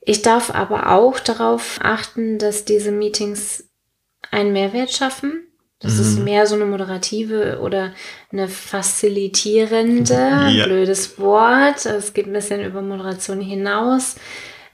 Ich 0.00 0.22
darf 0.22 0.50
aber 0.52 0.90
auch 0.90 1.20
darauf 1.20 1.78
achten, 1.82 2.38
dass 2.38 2.64
diese 2.64 2.90
Meetings 2.90 3.65
einen 4.36 4.52
Mehrwert 4.52 4.92
schaffen. 4.92 5.46
Das 5.80 5.94
mhm. 5.94 6.00
ist 6.00 6.18
mehr 6.20 6.46
so 6.46 6.54
eine 6.54 6.66
moderative 6.66 7.58
oder 7.60 7.92
eine 8.30 8.48
facilitierende, 8.48 10.14
ja. 10.50 10.66
blödes 10.66 11.18
Wort. 11.18 11.86
Es 11.86 12.12
geht 12.12 12.26
ein 12.26 12.32
bisschen 12.32 12.64
über 12.64 12.82
Moderation 12.82 13.40
hinaus. 13.40 14.16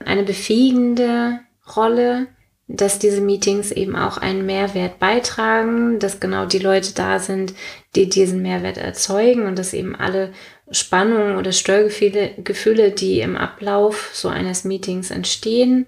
Eine 0.05 0.25
befähigende 0.25 1.41
Rolle, 1.77 2.27
dass 2.67 2.99
diese 2.99 3.21
Meetings 3.21 3.71
eben 3.71 3.97
auch 3.97 4.17
einen 4.17 4.47
Mehrwert 4.47 4.99
beitragen, 4.99 5.99
dass 5.99 6.21
genau 6.21 6.47
die 6.47 6.59
Leute 6.59 6.95
da 6.95 7.19
sind, 7.19 7.55
die 7.95 8.09
diesen 8.09 8.43
Mehrwert 8.43 8.79
erzeugen 8.79 9.47
und 9.47 9.59
dass 9.59 9.75
eben 9.75 9.95
alle 9.95 10.33
Spannungen 10.71 11.37
oder 11.37 11.53
Störgefühle, 11.53 12.33
Gefühle, 12.43 12.91
die 12.91 13.21
im 13.21 13.37
Ablauf 13.37 14.11
so 14.13 14.29
eines 14.29 14.65
Meetings 14.65 15.11
entstehen, 15.11 15.87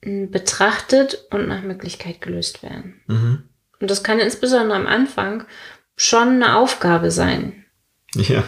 betrachtet 0.00 1.26
und 1.30 1.48
nach 1.48 1.62
Möglichkeit 1.62 2.20
gelöst 2.20 2.62
werden. 2.62 3.00
Mhm. 3.06 3.42
Und 3.80 3.90
das 3.90 4.02
kann 4.02 4.18
insbesondere 4.18 4.78
am 4.78 4.86
Anfang 4.86 5.44
schon 5.96 6.28
eine 6.28 6.56
Aufgabe 6.56 7.10
sein. 7.10 7.64
Ja, 8.14 8.44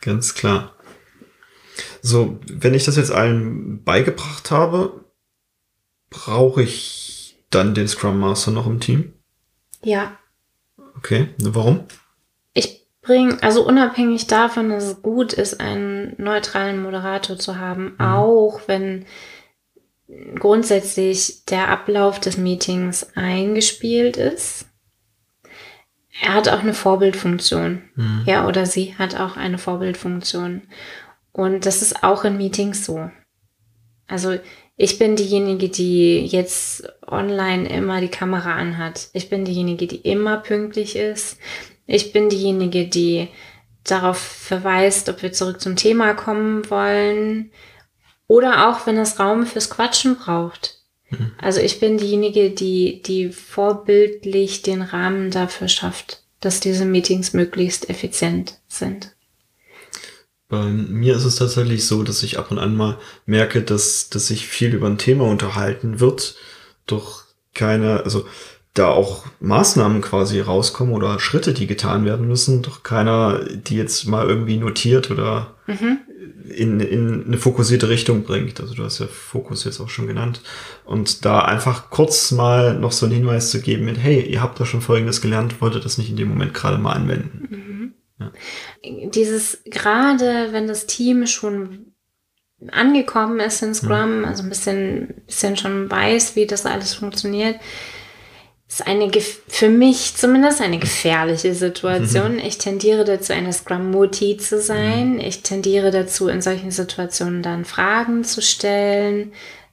ganz 0.00 0.34
klar. 0.34 0.74
So, 2.02 2.38
wenn 2.46 2.74
ich 2.74 2.84
das 2.84 2.96
jetzt 2.96 3.12
allen 3.12 3.82
beigebracht 3.84 4.50
habe, 4.50 5.04
brauche 6.10 6.62
ich 6.62 7.36
dann 7.50 7.74
den 7.74 7.88
Scrum 7.88 8.18
Master 8.18 8.50
noch 8.50 8.66
im 8.66 8.80
Team? 8.80 9.14
Ja. 9.82 10.18
Okay, 10.96 11.28
warum? 11.38 11.84
Ich 12.52 12.86
bringe, 13.02 13.42
also 13.42 13.66
unabhängig 13.66 14.26
davon, 14.26 14.70
dass 14.70 14.84
es 14.84 15.02
gut 15.02 15.32
ist, 15.32 15.60
einen 15.60 16.14
neutralen 16.18 16.82
Moderator 16.82 17.38
zu 17.38 17.58
haben, 17.58 17.94
mhm. 17.98 18.00
auch 18.00 18.62
wenn 18.66 19.06
grundsätzlich 20.38 21.44
der 21.46 21.68
Ablauf 21.68 22.20
des 22.20 22.36
Meetings 22.36 23.06
eingespielt 23.14 24.16
ist. 24.16 24.66
Er 26.20 26.34
hat 26.34 26.48
auch 26.48 26.60
eine 26.60 26.74
Vorbildfunktion. 26.74 27.82
Mhm. 27.96 28.22
Ja, 28.26 28.46
oder 28.46 28.66
sie 28.66 28.94
hat 28.96 29.18
auch 29.18 29.36
eine 29.36 29.58
Vorbildfunktion. 29.58 30.62
Und 31.32 31.66
das 31.66 31.82
ist 31.82 32.04
auch 32.04 32.24
in 32.24 32.36
Meetings 32.36 32.84
so. 32.84 33.10
Also 34.06 34.38
ich 34.76 34.98
bin 34.98 35.16
diejenige, 35.16 35.68
die 35.68 36.24
jetzt 36.26 36.88
online 37.06 37.68
immer 37.68 38.00
die 38.00 38.08
Kamera 38.08 38.54
anhat. 38.54 39.08
Ich 39.12 39.28
bin 39.28 39.44
diejenige, 39.44 39.86
die 39.86 39.96
immer 39.96 40.38
pünktlich 40.38 40.96
ist. 40.96 41.38
Ich 41.86 42.12
bin 42.12 42.28
diejenige, 42.28 42.86
die 42.86 43.28
darauf 43.84 44.18
verweist, 44.18 45.08
ob 45.08 45.22
wir 45.22 45.32
zurück 45.32 45.60
zum 45.60 45.76
Thema 45.76 46.14
kommen 46.14 46.68
wollen. 46.70 47.50
Oder 48.26 48.68
auch, 48.68 48.86
wenn 48.86 48.96
es 48.96 49.18
Raum 49.18 49.46
fürs 49.46 49.70
Quatschen 49.70 50.16
braucht. 50.16 50.78
Mhm. 51.10 51.32
Also 51.40 51.60
ich 51.60 51.80
bin 51.80 51.98
diejenige, 51.98 52.50
die, 52.50 53.02
die 53.02 53.30
vorbildlich 53.30 54.62
den 54.62 54.82
Rahmen 54.82 55.30
dafür 55.30 55.68
schafft, 55.68 56.22
dass 56.40 56.60
diese 56.60 56.84
Meetings 56.84 57.32
möglichst 57.32 57.90
effizient 57.90 58.58
sind. 58.68 59.14
Bei 60.48 60.64
mir 60.64 61.16
ist 61.16 61.24
es 61.24 61.36
tatsächlich 61.36 61.86
so, 61.86 62.02
dass 62.02 62.22
ich 62.22 62.38
ab 62.38 62.50
und 62.50 62.58
an 62.58 62.76
mal 62.76 62.98
merke, 63.26 63.62
dass, 63.62 64.10
dass 64.10 64.28
sich 64.28 64.46
viel 64.46 64.74
über 64.74 64.86
ein 64.86 64.98
Thema 64.98 65.24
unterhalten 65.24 66.00
wird, 66.00 66.36
doch 66.86 67.24
keine, 67.54 68.04
also 68.04 68.26
da 68.74 68.88
auch 68.88 69.24
Maßnahmen 69.40 70.02
quasi 70.02 70.40
rauskommen 70.40 70.94
oder 70.94 71.18
Schritte, 71.18 71.54
die 71.54 71.66
getan 71.66 72.04
werden 72.04 72.26
müssen, 72.26 72.62
doch 72.62 72.82
keiner, 72.82 73.44
die 73.44 73.76
jetzt 73.76 74.06
mal 74.06 74.28
irgendwie 74.28 74.56
notiert 74.56 75.10
oder 75.10 75.54
mhm 75.66 76.03
in, 76.48 76.80
in 76.80 77.26
eine 77.26 77.38
fokussierte 77.38 77.88
Richtung 77.88 78.24
bringt. 78.24 78.60
Also 78.60 78.74
du 78.74 78.84
hast 78.84 78.98
ja 78.98 79.06
Fokus 79.06 79.64
jetzt 79.64 79.80
auch 79.80 79.88
schon 79.88 80.06
genannt. 80.06 80.40
Und 80.84 81.24
da 81.24 81.40
einfach 81.40 81.90
kurz 81.90 82.30
mal 82.32 82.78
noch 82.78 82.92
so 82.92 83.06
einen 83.06 83.14
Hinweis 83.14 83.50
zu 83.50 83.60
geben 83.60 83.84
mit, 83.84 83.98
hey, 83.98 84.20
ihr 84.22 84.42
habt 84.42 84.58
da 84.60 84.66
schon 84.66 84.80
Folgendes 84.80 85.20
gelernt, 85.20 85.60
wolltet 85.60 85.84
das 85.84 85.98
nicht 85.98 86.10
in 86.10 86.16
dem 86.16 86.28
Moment 86.28 86.54
gerade 86.54 86.78
mal 86.78 86.92
anwenden. 86.92 87.48
Mhm. 87.50 87.94
Ja. 88.18 88.32
Dieses, 89.10 89.62
gerade 89.64 90.48
wenn 90.52 90.66
das 90.66 90.86
Team 90.86 91.26
schon 91.26 91.94
angekommen 92.70 93.40
ist 93.40 93.62
in 93.62 93.74
Scrum, 93.74 94.20
mhm. 94.20 94.24
also 94.24 94.42
ein 94.42 94.48
bisschen, 94.48 95.14
bisschen 95.26 95.56
schon 95.56 95.90
weiß, 95.90 96.36
wie 96.36 96.46
das 96.46 96.66
alles 96.66 96.94
funktioniert, 96.94 97.56
ist 98.68 98.86
eine, 98.86 99.10
für 99.12 99.68
mich 99.68 100.16
zumindest 100.16 100.60
eine 100.60 100.78
gefährliche 100.78 101.54
Situation. 101.54 102.38
Ich 102.38 102.58
tendiere 102.58 103.04
dazu, 103.04 103.32
eine 103.32 103.52
Scrum-Mutti 103.52 104.38
zu 104.38 104.60
sein. 104.60 105.20
Ich 105.20 105.42
tendiere 105.42 105.90
dazu, 105.90 106.28
in 106.28 106.40
solchen 106.40 106.70
Situationen 106.70 107.42
dann 107.42 107.64
Fragen 107.64 108.24
zu 108.24 108.40
stellen, 108.40 109.32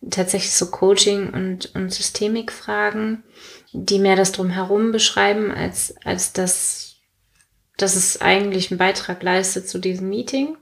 tatsächlich 0.10 0.54
so 0.54 0.68
Coaching- 0.68 1.32
und, 1.32 1.74
und 1.74 1.92
Systemik-Fragen, 1.92 3.24
die 3.72 4.00
mehr 4.00 4.16
das 4.16 4.34
Drumherum 4.34 4.92
beschreiben, 4.92 5.52
als, 5.52 5.96
als 6.04 6.34
das, 6.34 6.98
dass 7.78 7.96
es 7.96 8.22
eigentlich 8.22 8.72
einen 8.72 8.78
Beitrag 8.78 9.24
leistet 9.24 9.70
zu 9.70 9.80
diesem 9.80 10.10
Meeting. 10.10 10.58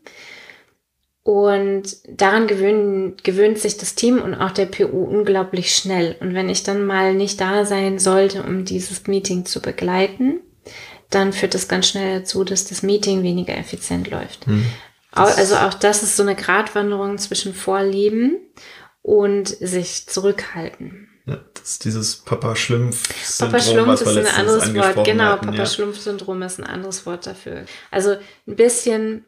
Und 1.29 1.97
daran 2.07 2.47
gewöhnt, 2.47 3.23
gewöhnt 3.23 3.59
sich 3.59 3.77
das 3.77 3.93
Team 3.93 4.19
und 4.19 4.33
auch 4.33 4.49
der 4.49 4.65
PU 4.65 5.03
unglaublich 5.03 5.75
schnell. 5.75 6.15
Und 6.21 6.33
wenn 6.33 6.49
ich 6.49 6.63
dann 6.63 6.87
mal 6.87 7.13
nicht 7.13 7.39
da 7.39 7.65
sein 7.65 7.99
sollte, 7.99 8.41
um 8.41 8.65
dieses 8.65 9.05
Meeting 9.05 9.45
zu 9.45 9.61
begleiten, 9.61 10.39
dann 11.11 11.31
führt 11.31 11.53
das 11.53 11.67
ganz 11.67 11.87
schnell 11.87 12.21
dazu, 12.21 12.43
dass 12.43 12.65
das 12.65 12.81
Meeting 12.81 13.21
weniger 13.21 13.55
effizient 13.55 14.09
läuft. 14.09 14.47
Hm. 14.47 14.65
Also 15.11 15.57
auch 15.57 15.75
das 15.75 16.01
ist 16.01 16.17
so 16.17 16.23
eine 16.23 16.33
Gratwanderung 16.33 17.19
zwischen 17.19 17.53
Vorlieben 17.53 18.37
und 19.03 19.49
sich 19.49 20.07
zurückhalten. 20.07 21.08
Ist 21.63 21.85
dieses 21.85 22.17
Papa-Schlumpf-Syndrom. 22.17 23.51
Papa-Schlumpf 23.51 24.01
ist 24.01 24.17
ein 24.17 24.27
anderes 24.27 24.73
Wort, 24.75 25.05
genau. 25.05 25.37
Papa-Schlumpf-Syndrom 25.37 26.41
ist 26.41 26.59
ein 26.59 26.65
anderes 26.65 27.05
Wort 27.05 27.27
dafür. 27.27 27.65
Also 27.91 28.15
ein 28.47 28.55
bisschen 28.55 29.25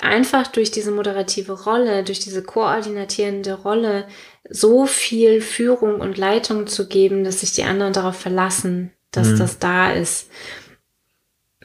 einfach 0.00 0.46
durch 0.48 0.70
diese 0.70 0.90
moderative 0.90 1.52
Rolle, 1.64 2.04
durch 2.04 2.20
diese 2.20 2.42
koordinatierende 2.42 3.54
Rolle 3.54 4.06
so 4.48 4.86
viel 4.86 5.40
Führung 5.40 6.00
und 6.00 6.18
Leitung 6.18 6.66
zu 6.66 6.88
geben, 6.88 7.24
dass 7.24 7.40
sich 7.40 7.52
die 7.52 7.64
anderen 7.64 7.92
darauf 7.92 8.16
verlassen, 8.16 8.92
dass 9.10 9.28
mhm. 9.28 9.38
das 9.38 9.58
da 9.58 9.92
ist. 9.92 10.28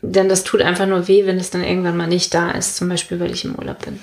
Denn 0.02 0.30
das 0.30 0.44
tut 0.44 0.62
einfach 0.62 0.86
nur 0.86 1.08
weh, 1.08 1.26
wenn 1.26 1.38
es 1.38 1.50
dann 1.50 1.64
irgendwann 1.64 1.98
mal 1.98 2.08
nicht 2.08 2.34
da 2.34 2.52
ist, 2.52 2.78
zum 2.78 2.88
Beispiel, 2.88 3.20
weil 3.20 3.32
ich 3.32 3.46
im 3.46 3.56
Urlaub 3.56 3.84
bin. 3.84 4.00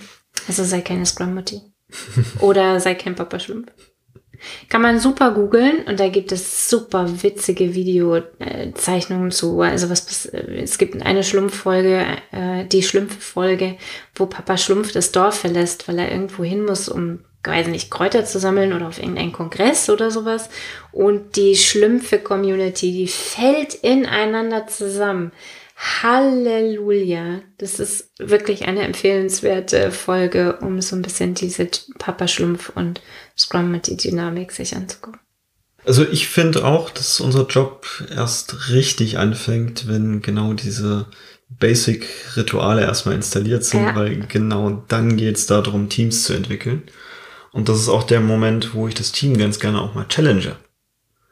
Also 0.48 0.64
sei 0.64 0.80
keine 0.80 1.06
Scrum-Mutti. 1.06 1.62
Oder 2.40 2.80
sei 2.80 2.94
kein 2.94 3.14
Papa-Schlumpf. 3.14 3.70
Kann 4.68 4.82
man 4.82 4.98
super 4.98 5.32
googeln 5.32 5.84
und 5.86 6.00
da 6.00 6.08
gibt 6.08 6.32
es 6.32 6.68
super 6.68 7.22
witzige 7.22 7.74
Videozeichnungen 7.74 9.30
zu. 9.30 9.60
Also 9.60 9.90
was 9.90 10.26
es 10.26 10.78
gibt 10.78 11.02
eine 11.02 11.22
Schlumpffolge, 11.22 12.04
äh, 12.32 12.64
die 12.66 12.82
Schlümpfe-Folge, 12.82 13.76
wo 14.14 14.26
Papa 14.26 14.56
Schlumpf 14.56 14.92
das 14.92 15.12
Dorf 15.12 15.38
verlässt, 15.38 15.88
weil 15.88 15.98
er 15.98 16.10
irgendwo 16.10 16.44
hin 16.44 16.64
muss, 16.64 16.88
um 16.88 17.20
weiß 17.46 17.66
nicht, 17.68 17.90
Kräuter 17.90 18.24
zu 18.24 18.38
sammeln 18.38 18.72
oder 18.72 18.88
auf 18.88 18.98
irgendeinen 18.98 19.32
Kongress 19.32 19.90
oder 19.90 20.10
sowas. 20.10 20.48
Und 20.92 21.36
die 21.36 21.56
Schlümpfe-Community, 21.56 22.92
die 22.92 23.06
fällt 23.06 23.74
ineinander 23.74 24.66
zusammen. 24.66 25.32
Halleluja. 25.84 27.42
Das 27.58 27.78
ist 27.78 28.10
wirklich 28.18 28.66
eine 28.66 28.82
empfehlenswerte 28.82 29.90
Folge, 29.90 30.56
um 30.60 30.80
so 30.80 30.96
ein 30.96 31.02
bisschen 31.02 31.34
diese 31.34 31.68
Papa 31.98 32.26
Schlumpf 32.26 32.72
und 32.74 33.02
Scrum 33.36 33.70
mit 33.70 33.86
die 33.86 33.96
Dynamik 33.96 34.52
sich 34.52 34.74
anzugucken. 34.74 35.20
Also 35.84 36.06
ich 36.08 36.28
finde 36.28 36.64
auch, 36.64 36.88
dass 36.88 37.20
unser 37.20 37.46
Job 37.46 37.86
erst 38.10 38.70
richtig 38.70 39.18
anfängt, 39.18 39.86
wenn 39.86 40.22
genau 40.22 40.54
diese 40.54 41.06
Basic-Rituale 41.50 42.80
erstmal 42.80 43.14
installiert 43.14 43.64
sind, 43.64 43.84
ja. 43.84 43.94
weil 43.94 44.20
genau 44.26 44.84
dann 44.88 45.18
geht 45.18 45.36
es 45.36 45.46
darum, 45.46 45.90
Teams 45.90 46.24
zu 46.24 46.32
entwickeln. 46.32 46.84
Und 47.52 47.68
das 47.68 47.78
ist 47.78 47.90
auch 47.90 48.04
der 48.04 48.20
Moment, 48.20 48.74
wo 48.74 48.88
ich 48.88 48.94
das 48.94 49.12
Team 49.12 49.36
ganz 49.36 49.60
gerne 49.60 49.80
auch 49.82 49.94
mal 49.94 50.08
challenge. 50.08 50.56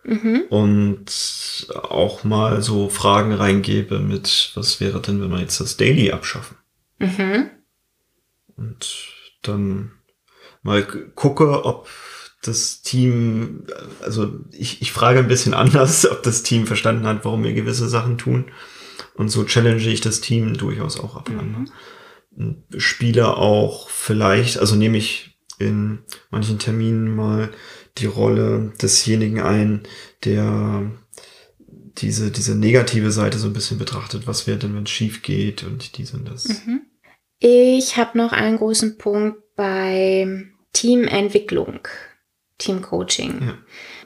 Mhm. 0.05 0.43
Und 0.51 1.67
auch 2.03 2.25
mal 2.25 2.63
so 2.63 2.89
Fragen 2.89 3.33
reingebe 3.33 4.01
mit, 4.01 4.51
was 4.55 4.81
wäre 4.81 5.01
denn, 5.01 5.21
wenn 5.21 5.31
wir 5.31 5.41
jetzt 5.41 5.61
das 5.61 5.77
Daily 5.77 6.11
abschaffen? 6.11 6.57
Mhm. 6.99 7.51
Und 8.57 8.87
dann 9.43 9.93
mal 10.63 10.85
gucke, 11.15 11.65
ob 11.65 11.89
das 12.43 12.83
Team, 12.83 13.67
also 14.03 14.41
ich, 14.51 14.83
ich 14.83 14.93
frage 14.93 15.21
ein 15.21 15.29
bisschen 15.29 15.55
anders, 15.63 16.11
ob 16.11 16.23
das 16.23 16.43
Team 16.43 16.67
verstanden 16.67 17.07
hat, 17.07 17.25
warum 17.25 17.45
wir 17.45 17.55
gewisse 17.55 17.89
Sachen 17.89 18.19
tun. 18.19 18.51
Und 19.15 19.29
so 19.29 19.45
challenge 19.45 19.83
ich 19.83 20.01
das 20.01 20.21
Team 20.21 20.57
durchaus 20.57 20.99
auch 20.99 21.17
ab 21.17 21.29
und 21.29 21.39
an. 21.39 21.71
Mhm. 22.35 22.65
Spiele 22.79 23.37
auch 23.37 23.89
vielleicht, 23.91 24.59
also 24.59 24.75
nehme 24.75 24.97
ich 24.97 25.39
in 25.59 26.01
manchen 26.31 26.59
Terminen 26.59 27.15
mal 27.15 27.51
die 27.99 28.07
Rolle 28.07 28.73
desjenigen 28.81 29.41
ein, 29.41 29.83
der 30.25 30.91
diese, 31.99 32.31
diese 32.31 32.55
negative 32.55 33.11
Seite 33.11 33.39
so 33.39 33.49
ein 33.49 33.53
bisschen 33.53 33.79
betrachtet. 33.79 34.27
Was 34.27 34.47
wäre 34.47 34.59
denn, 34.59 34.75
wenn 34.75 34.85
es 34.85 34.91
schief 34.91 35.23
geht 35.23 35.63
und 35.63 35.99
dies 35.99 36.13
und 36.15 36.29
das? 36.29 36.49
Mhm. 36.67 36.83
Ich 37.39 37.97
habe 37.97 38.19
noch 38.19 38.33
einen 38.33 38.59
großen 38.59 38.99
Punkt 38.99 39.39
bei 39.57 40.47
Teamentwicklung, 40.73 41.81
Teamcoaching. 42.59 43.43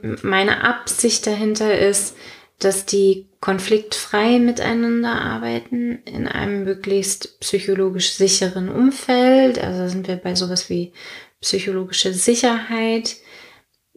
Ja. 0.02 0.16
Meine 0.22 0.64
Absicht 0.64 1.26
dahinter 1.26 1.78
ist, 1.78 2.16
dass 2.58 2.86
die 2.86 3.28
konfliktfrei 3.40 4.38
miteinander 4.38 5.20
arbeiten 5.20 6.02
in 6.04 6.26
einem 6.26 6.64
möglichst 6.64 7.38
psychologisch 7.40 8.12
sicheren 8.12 8.68
Umfeld. 8.68 9.58
Also 9.58 9.88
sind 9.88 10.08
wir 10.08 10.16
bei 10.16 10.34
sowas 10.34 10.70
wie 10.70 10.92
psychologische 11.40 12.14
Sicherheit. 12.14 13.16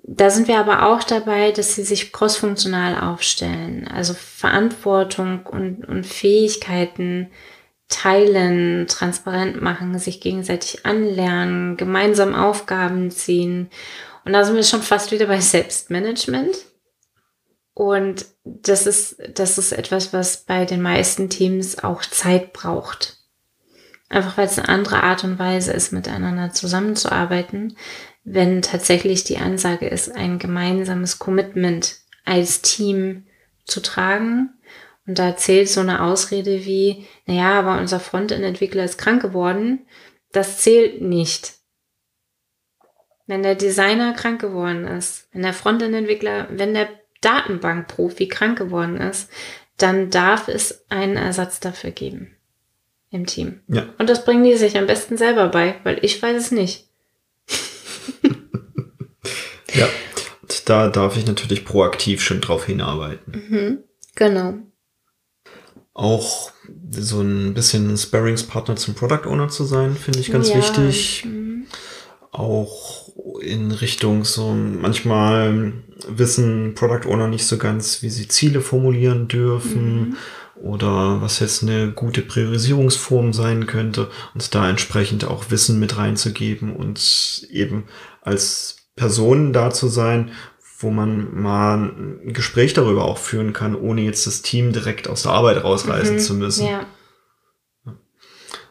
Da 0.04 0.30
sind 0.30 0.48
wir 0.48 0.60
aber 0.60 0.88
auch 0.88 1.04
dabei, 1.04 1.52
dass 1.52 1.76
sie 1.76 1.84
sich 1.84 2.12
crossfunktional 2.12 3.00
aufstellen, 3.00 3.88
also 3.88 4.14
Verantwortung 4.14 5.46
und, 5.46 5.86
und 5.86 6.06
Fähigkeiten 6.06 7.30
teilen, 7.90 8.88
transparent 8.88 9.62
machen, 9.62 9.98
sich 9.98 10.22
gegenseitig 10.22 10.86
anlernen, 10.86 11.76
gemeinsam 11.76 12.36
Aufgaben 12.36 13.12
ziehen. 13.12 13.70
Und 14.26 14.34
da 14.34 14.44
sind 14.44 14.56
wir 14.56 14.64
schon 14.64 14.84
fast 14.84 15.12
wieder 15.12 15.26
bei 15.26 15.42
Selbstmanagement. 15.42 16.56
Und 17.74 18.26
das 18.44 18.86
ist, 18.86 19.18
das 19.34 19.58
ist 19.58 19.72
etwas, 19.72 20.14
was 20.14 20.44
bei 20.44 20.66
den 20.66 20.82
meisten 20.82 21.30
Teams 21.30 21.84
auch 21.84 22.02
Zeit 22.02 22.54
braucht. 22.54 23.18
Einfach 24.10 24.38
weil 24.38 24.48
es 24.48 24.58
eine 24.60 24.70
andere 24.70 25.04
Art 25.04 25.24
und 25.24 25.40
Weise 25.40 25.72
ist, 25.72 25.94
miteinander 25.94 26.52
zusammenzuarbeiten, 26.52 27.78
wenn 28.24 28.62
tatsächlich 28.62 29.24
die 29.24 29.38
Ansage 29.38 29.88
ist, 29.88 30.16
ein 30.16 30.40
gemeinsames 30.40 31.20
Commitment 31.20 31.98
als 32.26 32.62
Team 32.62 33.26
zu 33.66 33.82
tragen. 33.82 34.52
Und 35.08 35.18
da 35.18 35.36
zählt 35.36 35.70
so 35.70 35.82
eine 35.82 36.04
Ausrede 36.04 36.66
wie, 36.66 37.08
naja, 37.26 37.58
aber 37.60 37.80
unser 37.80 38.00
Frontend-Entwickler 38.00 38.84
ist 38.84 38.98
krank 38.98 39.22
geworden. 39.22 39.88
Das 40.32 40.60
zählt 40.60 41.02
nicht. 41.02 41.54
Wenn 43.26 43.44
der 43.44 43.56
Designer 43.56 44.14
krank 44.14 44.42
geworden 44.42 44.86
ist, 44.86 45.28
wenn 45.32 45.44
der 45.44 45.54
Frontend-Entwickler, 45.54 46.48
wenn 46.52 46.74
der 46.74 46.90
Datenbankprofi 47.22 48.28
krank 48.28 48.58
geworden 48.58 48.98
ist, 48.98 49.30
dann 49.78 50.10
darf 50.10 50.48
es 50.48 50.86
einen 50.90 51.16
Ersatz 51.18 51.60
dafür 51.60 51.92
geben 51.92 52.36
im 53.12 53.26
Team. 53.26 53.62
Ja. 53.68 53.88
Und 53.98 54.10
das 54.10 54.26
bringen 54.26 54.44
die 54.44 54.56
sich 54.56 54.78
am 54.78 54.86
besten 54.88 55.18
selber 55.18 55.48
bei, 55.48 55.76
weil 55.84 56.00
ich 56.04 56.22
weiß 56.22 56.38
es 56.38 56.52
nicht. 56.52 56.88
ja, 59.74 59.88
und 60.42 60.59
da 60.70 60.88
darf 60.90 61.18
ich 61.18 61.26
natürlich 61.26 61.66
proaktiv 61.66 62.22
schon 62.22 62.42
drauf 62.42 62.66
hinarbeiten. 62.66 63.34
Mhm. 63.50 63.78
Genau. 64.16 64.54
Auch 65.94 66.52
so 66.92 67.22
ein 67.22 67.54
bisschen 67.54 67.98
Sparringspartner 67.98 68.76
zum 68.76 68.94
Product 68.96 69.28
Owner 69.28 69.50
zu 69.50 69.64
sein, 69.66 69.96
finde 69.96 70.20
ich 70.20 70.32
ganz 70.32 70.50
Ja. 70.50 70.58
wichtig. 70.58 71.26
Mhm. 71.26 71.66
Auch 72.32 73.10
in 73.42 73.72
Richtung 73.72 74.24
so 74.24 74.52
manchmal 74.54 75.74
wissen 76.08 76.74
Product 76.76 77.08
Owner 77.10 77.28
nicht 77.28 77.46
so 77.46 77.58
ganz, 77.58 78.02
wie 78.02 78.10
sie 78.10 78.28
Ziele 78.28 78.62
formulieren 78.62 79.28
dürfen 79.28 80.10
Mhm. 80.10 80.18
oder 80.62 81.22
was 81.22 81.40
jetzt 81.40 81.64
eine 81.64 81.92
gute 81.92 82.22
Priorisierungsform 82.22 83.34
sein 83.34 83.66
könnte 83.66 84.10
und 84.36 84.54
da 84.56 84.70
entsprechend 84.70 85.26
auch 85.26 85.50
Wissen 85.52 85.80
mit 85.80 85.98
reinzugeben 85.98 86.76
und 86.76 87.48
eben 87.50 87.86
als 88.22 88.78
Person 88.96 89.54
da 89.54 89.72
zu 89.72 89.88
sein, 89.88 90.32
wo 90.82 90.90
man 90.92 91.42
mal 91.42 91.78
ein 91.78 92.32
Gespräch 92.34 92.74
darüber 92.74 93.04
auch 93.06 93.18
führen 93.18 93.52
kann, 93.54 93.76
ohne 93.76 94.02
jetzt 94.02 94.26
das 94.28 94.42
Team 94.42 94.72
direkt 94.72 95.08
aus 95.10 95.24
der 95.24 95.34
Arbeit 95.34 95.64
rausreißen 95.64 96.16
Mhm. 96.16 96.20
zu 96.20 96.34
müssen. 96.36 96.66
Ja. 96.68 96.86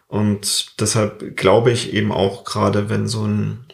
Und 0.07 0.81
deshalb 0.81 1.37
glaube 1.37 1.71
ich 1.71 1.93
eben 1.93 2.13
auch 2.13 2.45
gerade, 2.45 2.89
wenn 2.89 3.07
so 3.07 3.27
ein 3.27 3.67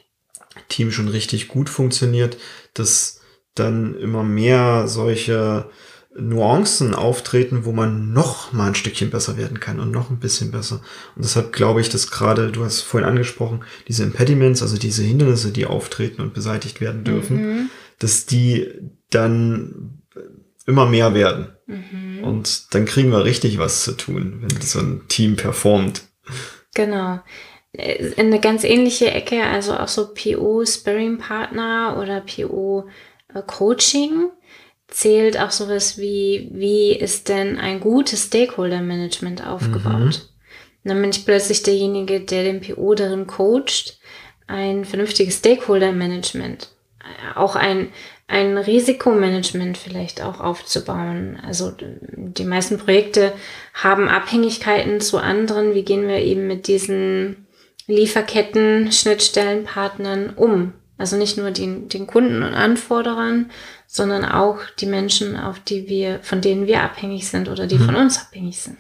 Team 0.68 0.90
schon 0.90 1.08
richtig 1.08 1.48
gut 1.48 1.68
funktioniert, 1.70 2.36
dass 2.74 3.20
dann 3.54 3.94
immer 3.96 4.24
mehr 4.24 4.88
solche 4.88 5.70
Nuancen 6.16 6.94
auftreten, 6.94 7.64
wo 7.64 7.72
man 7.72 8.12
noch 8.12 8.52
mal 8.52 8.68
ein 8.68 8.74
Stückchen 8.74 9.10
besser 9.10 9.36
werden 9.36 9.58
kann 9.60 9.78
und 9.80 9.90
noch 9.92 10.10
ein 10.10 10.18
bisschen 10.20 10.50
besser. 10.50 10.80
Und 11.16 11.24
deshalb 11.24 11.52
glaube 11.52 11.80
ich, 11.80 11.88
dass 11.88 12.10
gerade, 12.10 12.50
du 12.52 12.64
hast 12.64 12.80
vorhin 12.82 13.08
angesprochen, 13.08 13.64
diese 13.88 14.02
Impediments, 14.04 14.62
also 14.62 14.76
diese 14.76 15.02
Hindernisse, 15.02 15.50
die 15.52 15.66
auftreten 15.66 16.20
und 16.22 16.34
beseitigt 16.34 16.80
werden 16.80 17.04
dürfen, 17.04 17.36
Mhm. 17.36 17.70
Dass 17.98 18.26
die 18.26 18.68
dann 19.10 20.02
immer 20.66 20.86
mehr 20.86 21.14
werden. 21.14 21.48
Mhm. 21.66 22.24
Und 22.24 22.74
dann 22.74 22.84
kriegen 22.84 23.10
wir 23.10 23.24
richtig 23.24 23.58
was 23.58 23.84
zu 23.84 23.92
tun, 23.92 24.40
wenn 24.40 24.60
so 24.60 24.80
ein 24.80 25.02
Team 25.08 25.36
performt. 25.36 26.02
Genau. 26.74 27.20
Äh, 27.72 28.12
In 28.16 28.26
eine 28.26 28.40
ganz 28.40 28.64
ähnliche 28.64 29.10
Ecke, 29.10 29.44
also 29.44 29.76
auch 29.76 29.88
so 29.88 30.12
PO-Sparring-Partner 30.14 31.98
oder 32.00 32.20
PO-Coaching 32.20 34.30
zählt 34.88 35.38
auch 35.38 35.50
sowas 35.50 35.98
wie, 35.98 36.48
wie 36.52 36.92
ist 36.92 37.28
denn 37.28 37.58
ein 37.58 37.80
gutes 37.80 38.24
Stakeholder-Management 38.24 39.46
aufgebaut? 39.46 40.30
Und 40.84 40.90
dann 40.90 41.00
bin 41.00 41.10
ich 41.10 41.24
plötzlich 41.24 41.62
derjenige, 41.62 42.20
der 42.20 42.44
den 42.44 42.60
PO 42.60 42.94
darin 42.94 43.26
coacht, 43.26 43.98
ein 44.46 44.84
vernünftiges 44.84 45.38
Stakeholder-Management, 45.38 46.64
äh, 46.64 46.66
auch 47.34 47.56
ein, 47.56 47.88
ein 48.26 48.56
Risikomanagement 48.56 49.76
vielleicht 49.76 50.22
auch 50.22 50.40
aufzubauen. 50.40 51.38
Also 51.44 51.72
die 51.78 52.44
meisten 52.44 52.78
Projekte 52.78 53.32
haben 53.74 54.08
Abhängigkeiten 54.08 55.00
zu 55.00 55.18
anderen. 55.18 55.74
Wie 55.74 55.84
gehen 55.84 56.08
wir 56.08 56.18
eben 56.18 56.46
mit 56.46 56.66
diesen 56.66 57.46
Lieferketten, 57.86 58.92
Schnittstellenpartnern 58.92 60.30
um? 60.30 60.72
Also 60.96 61.16
nicht 61.16 61.36
nur 61.36 61.50
den, 61.50 61.88
den 61.88 62.06
Kunden 62.06 62.42
und 62.42 62.54
Anforderern, 62.54 63.50
sondern 63.86 64.24
auch 64.24 64.58
die 64.78 64.86
Menschen, 64.86 65.36
auf 65.36 65.58
die 65.60 65.88
wir, 65.88 66.20
von 66.22 66.40
denen 66.40 66.66
wir 66.66 66.82
abhängig 66.82 67.28
sind 67.28 67.48
oder 67.48 67.66
die 67.66 67.78
von 67.78 67.96
uns 67.96 68.18
abhängig 68.20 68.60
sind. 68.60 68.78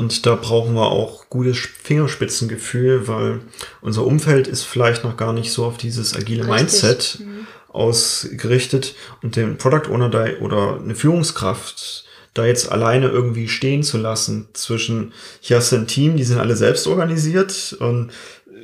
Und 0.00 0.24
da 0.24 0.34
brauchen 0.34 0.74
wir 0.74 0.90
auch 0.90 1.28
gutes 1.28 1.58
Fingerspitzengefühl, 1.58 3.06
weil 3.06 3.40
unser 3.82 4.06
Umfeld 4.06 4.48
ist 4.48 4.62
vielleicht 4.62 5.04
noch 5.04 5.18
gar 5.18 5.34
nicht 5.34 5.52
so 5.52 5.66
auf 5.66 5.76
dieses 5.76 6.16
agile 6.16 6.44
Richtig. 6.48 6.58
Mindset 6.82 7.18
Mhm. 7.20 7.46
ausgerichtet 7.68 8.94
und 9.22 9.36
den 9.36 9.58
Product 9.58 9.90
Owner 9.92 10.08
da 10.08 10.26
oder 10.40 10.80
eine 10.82 10.94
Führungskraft 10.94 12.06
da 12.32 12.46
jetzt 12.46 12.70
alleine 12.70 13.08
irgendwie 13.08 13.48
stehen 13.48 13.82
zu 13.82 13.98
lassen 13.98 14.48
zwischen, 14.54 15.12
hier 15.40 15.56
hast 15.58 15.72
du 15.72 15.76
ein 15.76 15.88
Team, 15.88 16.16
die 16.16 16.24
sind 16.24 16.38
alle 16.38 16.56
selbst 16.56 16.86
organisiert 16.86 17.76
und 17.80 18.10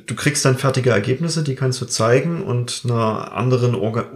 du 0.07 0.15
kriegst 0.15 0.43
dann 0.45 0.57
fertige 0.57 0.89
Ergebnisse, 0.89 1.43
die 1.43 1.55
kannst 1.55 1.79
du 1.81 1.85
zeigen 1.85 2.41
und 2.41 2.81
einer 2.85 3.33
anderen 3.33 3.75
Orga 3.75 4.09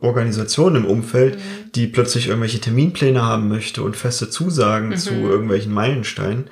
Organisation 0.00 0.76
im 0.76 0.84
Umfeld, 0.84 1.38
die 1.74 1.86
plötzlich 1.86 2.28
irgendwelche 2.28 2.60
Terminpläne 2.60 3.22
haben 3.22 3.48
möchte 3.48 3.82
und 3.82 3.96
feste 3.96 4.28
Zusagen 4.28 4.96
zu 4.96 5.14
irgendwelchen 5.14 5.72
Meilensteinen. 5.72 6.50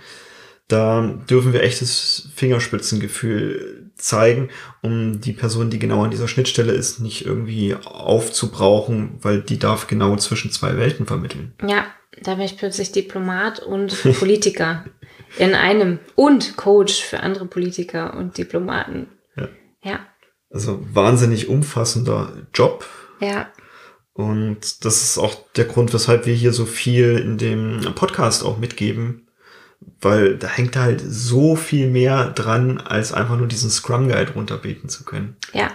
Da 0.68 1.18
dürfen 1.28 1.52
wir 1.52 1.62
echtes 1.62 2.30
Fingerspitzengefühl 2.35 3.90
zeigen, 3.96 4.48
um 4.80 5.20
die 5.20 5.33
Person, 5.33 5.68
die 5.68 5.78
genau 5.78 6.04
an 6.04 6.11
dieser 6.11 6.28
Schnittstelle 6.28 6.72
ist, 6.72 7.00
nicht 7.00 7.26
irgendwie 7.26 7.76
aufzubrauchen, 7.85 9.18
weil 9.20 9.42
die 9.42 9.59
darf 9.59 9.87
genau 9.88 10.16
zwischen 10.16 10.50
zwei 10.50 10.76
Welten 10.76 11.07
vermitteln. 11.07 11.52
Ja, 11.66 11.87
da 12.22 12.37
bin 12.37 12.44
ich 12.44 12.57
plötzlich 12.57 12.92
Diplomat 12.92 13.61
und 13.61 14.02
Politiker 14.18 14.85
in 15.38 15.54
einem 15.54 15.98
und 16.14 16.56
Coach 16.56 17.02
für 17.02 17.20
andere 17.20 17.46
Politiker 17.46 18.14
und 18.16 18.38
Diplomaten. 18.38 19.08
Ja. 19.37 19.48
Ja, 19.82 20.06
Also 20.50 20.80
wahnsinnig 20.92 21.48
umfassender 21.48 22.32
Job. 22.54 22.87
ja, 23.20 23.50
Und 24.12 24.84
das 24.84 25.02
ist 25.02 25.18
auch 25.18 25.34
der 25.56 25.64
Grund, 25.64 25.92
weshalb 25.92 26.26
wir 26.26 26.34
hier 26.34 26.52
so 26.52 26.66
viel 26.66 27.18
in 27.18 27.37
dem 27.38 27.80
Podcast 27.94 28.44
auch 28.44 28.58
mitgeben, 28.58 29.28
weil 30.00 30.37
da 30.38 30.48
hängt 30.48 30.76
halt 30.76 31.02
so 31.04 31.56
viel 31.56 31.88
mehr 31.90 32.30
dran, 32.30 32.78
als 32.80 33.12
einfach 33.12 33.37
nur 33.37 33.48
diesen 33.48 33.70
Scrum 33.70 34.08
Guide 34.08 34.32
runterbeten 34.34 34.88
zu 34.88 35.04
können. 35.04 35.37
ja. 35.52 35.70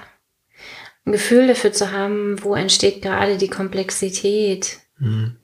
Ein 1.06 1.14
Gefühl 1.14 1.48
dafür 1.48 1.72
zu 1.72 1.92
haben, 1.92 2.44
wo 2.44 2.54
entsteht 2.56 3.02
gerade 3.02 3.38
die 3.38 3.48
Komplexität. 3.48 4.80
Mhm. 5.00 5.38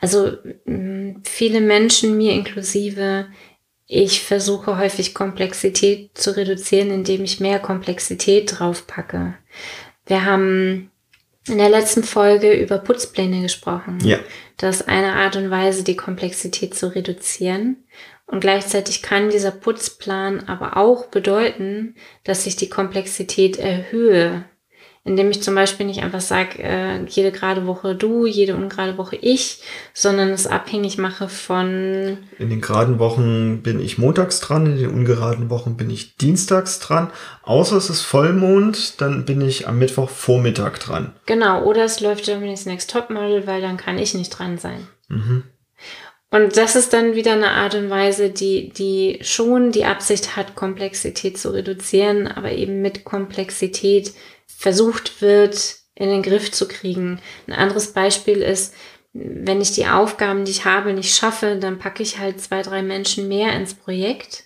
Also 0.00 0.38
viele 1.24 1.60
Menschen, 1.60 2.16
mir 2.16 2.32
inklusive, 2.32 3.26
ich 3.92 4.22
versuche 4.22 4.78
häufig 4.78 5.14
Komplexität 5.14 6.16
zu 6.16 6.36
reduzieren, 6.36 6.92
indem 6.92 7.24
ich 7.24 7.40
mehr 7.40 7.58
Komplexität 7.58 8.60
draufpacke. 8.60 9.34
Wir 10.06 10.24
haben 10.24 10.92
in 11.48 11.58
der 11.58 11.70
letzten 11.70 12.04
Folge 12.04 12.52
über 12.52 12.78
Putzpläne 12.78 13.42
gesprochen. 13.42 13.98
Ja. 14.04 14.20
Das 14.58 14.82
ist 14.82 14.88
eine 14.88 15.14
Art 15.14 15.34
und 15.34 15.50
Weise, 15.50 15.82
die 15.82 15.96
Komplexität 15.96 16.76
zu 16.76 16.94
reduzieren. 16.94 17.84
Und 18.26 18.38
gleichzeitig 18.38 19.02
kann 19.02 19.28
dieser 19.28 19.50
Putzplan 19.50 20.48
aber 20.48 20.76
auch 20.76 21.06
bedeuten, 21.06 21.96
dass 22.22 22.46
ich 22.46 22.54
die 22.54 22.68
Komplexität 22.68 23.58
erhöhe, 23.58 24.44
indem 25.02 25.30
ich 25.30 25.42
zum 25.42 25.54
Beispiel 25.54 25.86
nicht 25.86 26.02
einfach 26.02 26.20
sage, 26.20 26.62
äh, 26.62 27.02
jede 27.06 27.32
gerade 27.32 27.66
Woche 27.66 27.94
du, 27.94 28.26
jede 28.26 28.54
ungerade 28.54 28.98
Woche 28.98 29.16
ich, 29.16 29.62
sondern 29.94 30.28
es 30.28 30.46
abhängig 30.46 30.98
mache 30.98 31.28
von. 31.28 32.18
In 32.38 32.50
den 32.50 32.60
geraden 32.60 32.98
Wochen 32.98 33.62
bin 33.62 33.80
ich 33.80 33.96
montags 33.96 34.40
dran, 34.40 34.66
in 34.66 34.76
den 34.76 34.90
ungeraden 34.90 35.48
Wochen 35.48 35.76
bin 35.76 35.88
ich 35.88 36.16
dienstags 36.16 36.80
dran. 36.80 37.10
Außer 37.42 37.78
es 37.78 37.88
ist 37.88 38.02
Vollmond, 38.02 39.00
dann 39.00 39.24
bin 39.24 39.40
ich 39.40 39.66
am 39.66 39.78
Mittwoch 39.78 40.10
Vormittag 40.10 40.78
dran. 40.80 41.14
Genau, 41.24 41.64
oder 41.64 41.84
es 41.84 42.00
läuft 42.00 42.26
Germany's 42.26 42.66
Next 42.66 42.90
Topmodel, 42.90 43.46
weil 43.46 43.62
dann 43.62 43.78
kann 43.78 43.98
ich 43.98 44.12
nicht 44.12 44.30
dran 44.30 44.58
sein. 44.58 44.86
Mhm. 45.08 45.44
Und 46.32 46.56
das 46.56 46.76
ist 46.76 46.92
dann 46.92 47.14
wieder 47.14 47.32
eine 47.32 47.50
Art 47.50 47.74
und 47.74 47.90
Weise, 47.90 48.30
die, 48.30 48.68
die 48.68 49.18
schon 49.22 49.72
die 49.72 49.84
Absicht 49.84 50.36
hat, 50.36 50.54
Komplexität 50.54 51.38
zu 51.38 51.52
reduzieren, 51.52 52.28
aber 52.28 52.52
eben 52.52 52.82
mit 52.82 53.04
Komplexität 53.04 54.12
versucht 54.56 55.22
wird, 55.22 55.76
in 55.94 56.08
den 56.08 56.22
Griff 56.22 56.50
zu 56.50 56.66
kriegen. 56.66 57.20
Ein 57.46 57.54
anderes 57.54 57.92
Beispiel 57.92 58.38
ist, 58.38 58.74
wenn 59.12 59.60
ich 59.60 59.72
die 59.72 59.86
Aufgaben, 59.86 60.44
die 60.44 60.52
ich 60.52 60.64
habe, 60.64 60.92
nicht 60.92 61.14
schaffe, 61.14 61.56
dann 61.56 61.78
packe 61.78 62.02
ich 62.02 62.18
halt 62.18 62.40
zwei, 62.40 62.62
drei 62.62 62.82
Menschen 62.82 63.28
mehr 63.28 63.54
ins 63.54 63.74
Projekt, 63.74 64.44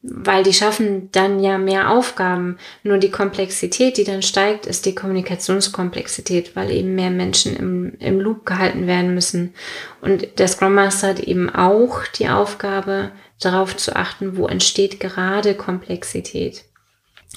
weil 0.00 0.42
die 0.42 0.54
schaffen 0.54 1.10
dann 1.12 1.40
ja 1.40 1.58
mehr 1.58 1.90
Aufgaben. 1.90 2.58
Nur 2.82 2.98
die 2.98 3.10
Komplexität, 3.10 3.98
die 3.98 4.04
dann 4.04 4.22
steigt, 4.22 4.64
ist 4.64 4.86
die 4.86 4.94
Kommunikationskomplexität, 4.94 6.56
weil 6.56 6.70
eben 6.70 6.94
mehr 6.94 7.10
Menschen 7.10 7.56
im, 7.56 7.94
im 7.98 8.20
Loop 8.20 8.46
gehalten 8.46 8.86
werden 8.86 9.12
müssen. 9.12 9.54
Und 10.00 10.38
der 10.38 10.48
Scrum 10.48 10.74
Master 10.74 11.08
hat 11.08 11.20
eben 11.20 11.50
auch 11.50 12.06
die 12.06 12.28
Aufgabe, 12.28 13.12
darauf 13.40 13.76
zu 13.76 13.94
achten, 13.94 14.36
wo 14.36 14.46
entsteht 14.46 14.98
gerade 14.98 15.54
Komplexität. 15.54 16.64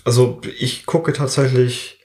Also 0.04 0.42
ich 0.58 0.86
gucke 0.86 1.14
tatsächlich 1.14 2.00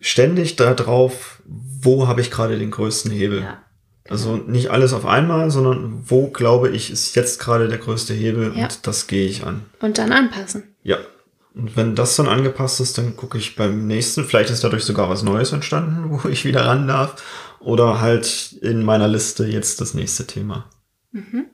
ständig 0.00 0.56
darauf, 0.56 1.42
wo 1.44 2.06
habe 2.06 2.20
ich 2.20 2.30
gerade 2.30 2.58
den 2.58 2.70
größten 2.70 3.10
Hebel. 3.10 3.42
Ja, 3.42 3.64
genau. 4.04 4.10
Also 4.10 4.36
nicht 4.36 4.70
alles 4.70 4.92
auf 4.92 5.06
einmal, 5.06 5.50
sondern 5.50 6.04
wo 6.06 6.28
glaube 6.28 6.70
ich 6.70 6.90
ist 6.90 7.14
jetzt 7.16 7.40
gerade 7.40 7.68
der 7.68 7.78
größte 7.78 8.14
Hebel 8.14 8.52
ja. 8.56 8.64
und 8.64 8.86
das 8.86 9.06
gehe 9.06 9.26
ich 9.26 9.44
an. 9.44 9.62
Und 9.80 9.98
dann 9.98 10.12
anpassen. 10.12 10.74
Ja. 10.82 10.98
Und 11.54 11.76
wenn 11.76 11.94
das 11.94 12.16
dann 12.16 12.28
angepasst 12.28 12.80
ist, 12.80 12.98
dann 12.98 13.16
gucke 13.16 13.38
ich 13.38 13.54
beim 13.54 13.86
nächsten, 13.86 14.24
vielleicht 14.24 14.50
ist 14.50 14.64
dadurch 14.64 14.84
sogar 14.84 15.08
was 15.08 15.22
Neues 15.22 15.52
entstanden, 15.52 16.10
wo 16.22 16.28
ich 16.28 16.44
wieder 16.44 16.66
ran 16.66 16.88
darf. 16.88 17.22
Oder 17.60 18.00
halt 18.00 18.52
in 18.60 18.84
meiner 18.84 19.08
Liste 19.08 19.46
jetzt 19.46 19.80
das 19.80 19.94
nächste 19.94 20.26
Thema. 20.26 20.68
Mhm. 21.12 21.46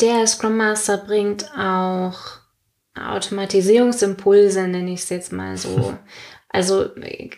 Der 0.00 0.24
Scrum 0.28 0.56
Master 0.56 0.98
bringt 0.98 1.50
auch 1.58 2.38
Automatisierungsimpulse, 2.98 4.66
nenne 4.68 4.92
ich 4.92 5.00
es 5.00 5.08
jetzt 5.08 5.32
mal 5.32 5.56
so. 5.56 5.94
Also 6.50 6.86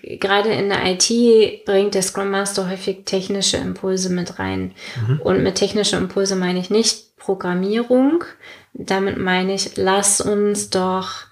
gerade 0.03 0.51
in 0.51 0.69
der 0.69 0.87
IT 0.87 1.65
bringt 1.65 1.95
der 1.95 2.03
Scrum 2.03 2.31
Master 2.31 2.71
häufig 2.71 3.05
technische 3.07 3.57
Impulse 3.57 4.09
mit 4.09 4.39
rein. 4.39 4.73
Mhm. 5.09 5.21
Und 5.23 5.43
mit 5.43 5.57
technische 5.57 5.97
Impulse 5.97 6.37
meine 6.37 6.61
ich 6.61 6.71
nicht 6.71 7.17
Programmierung. 7.17 8.25
Damit 8.73 9.19
meine 9.19 9.55
ich, 9.55 9.77
lass 9.77 10.21
uns 10.21 10.71
doch 10.71 11.27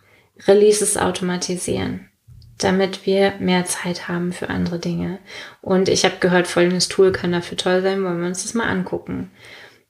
Releases 0.47 0.97
automatisieren, 0.97 2.09
damit 2.59 3.07
wir 3.07 3.35
mehr 3.39 3.65
Zeit 3.65 4.09
haben 4.09 4.33
für 4.33 4.49
andere 4.49 4.79
Dinge. 4.79 5.19
Und 5.63 5.89
ich 5.89 6.05
habe 6.05 6.17
gehört, 6.21 6.49
folgendes 6.49 6.89
Tool 6.89 7.13
kann 7.13 7.33
dafür 7.33 7.57
toll 7.57 7.83
sein, 7.83 8.03
wollen 8.05 8.21
wir 8.21 8.29
uns 8.29 8.43
das 8.43 8.55
mal 8.55 8.69
angucken. 8.69 9.31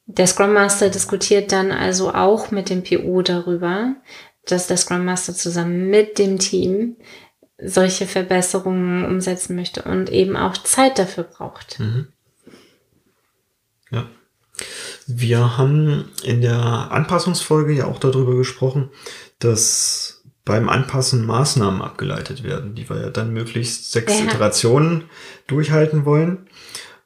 Der 0.07 0.27
Scrum 0.27 0.55
Master 0.55 0.88
diskutiert 0.88 1.53
dann 1.53 1.70
also 1.70 2.14
auch 2.14 2.51
mit 2.51 2.70
dem 2.70 2.83
PO 2.83 3.20
darüber, 3.20 3.94
dass 4.50 4.66
der 4.66 4.76
Scrum 4.76 5.04
Master 5.04 5.34
zusammen 5.34 5.88
mit 5.88 6.18
dem 6.18 6.38
Team 6.38 6.96
solche 7.61 8.06
Verbesserungen 8.06 9.04
umsetzen 9.04 9.56
möchte 9.56 9.82
und 9.82 10.11
eben 10.11 10.37
auch 10.37 10.56
Zeit 10.58 10.98
dafür 10.98 11.24
braucht. 11.24 11.80
Mhm. 11.80 12.08
Ja. 13.90 14.06
Wir 15.06 15.56
haben 15.56 16.11
in 16.22 16.40
der 16.40 16.58
Anpassungsfolge 16.58 17.72
ja 17.72 17.87
auch 17.87 17.98
darüber 17.98 18.37
gesprochen, 18.37 18.90
dass 19.38 20.22
beim 20.44 20.68
Anpassen 20.68 21.26
Maßnahmen 21.26 21.82
abgeleitet 21.82 22.42
werden, 22.42 22.74
die 22.74 22.88
wir 22.88 23.00
ja 23.00 23.11
dann 23.11 23.32
möglichst 23.32 23.92
sechs 23.92 24.18
ja. 24.18 24.24
Iterationen 24.24 25.04
durchhalten 25.46 26.04
wollen. 26.04 26.48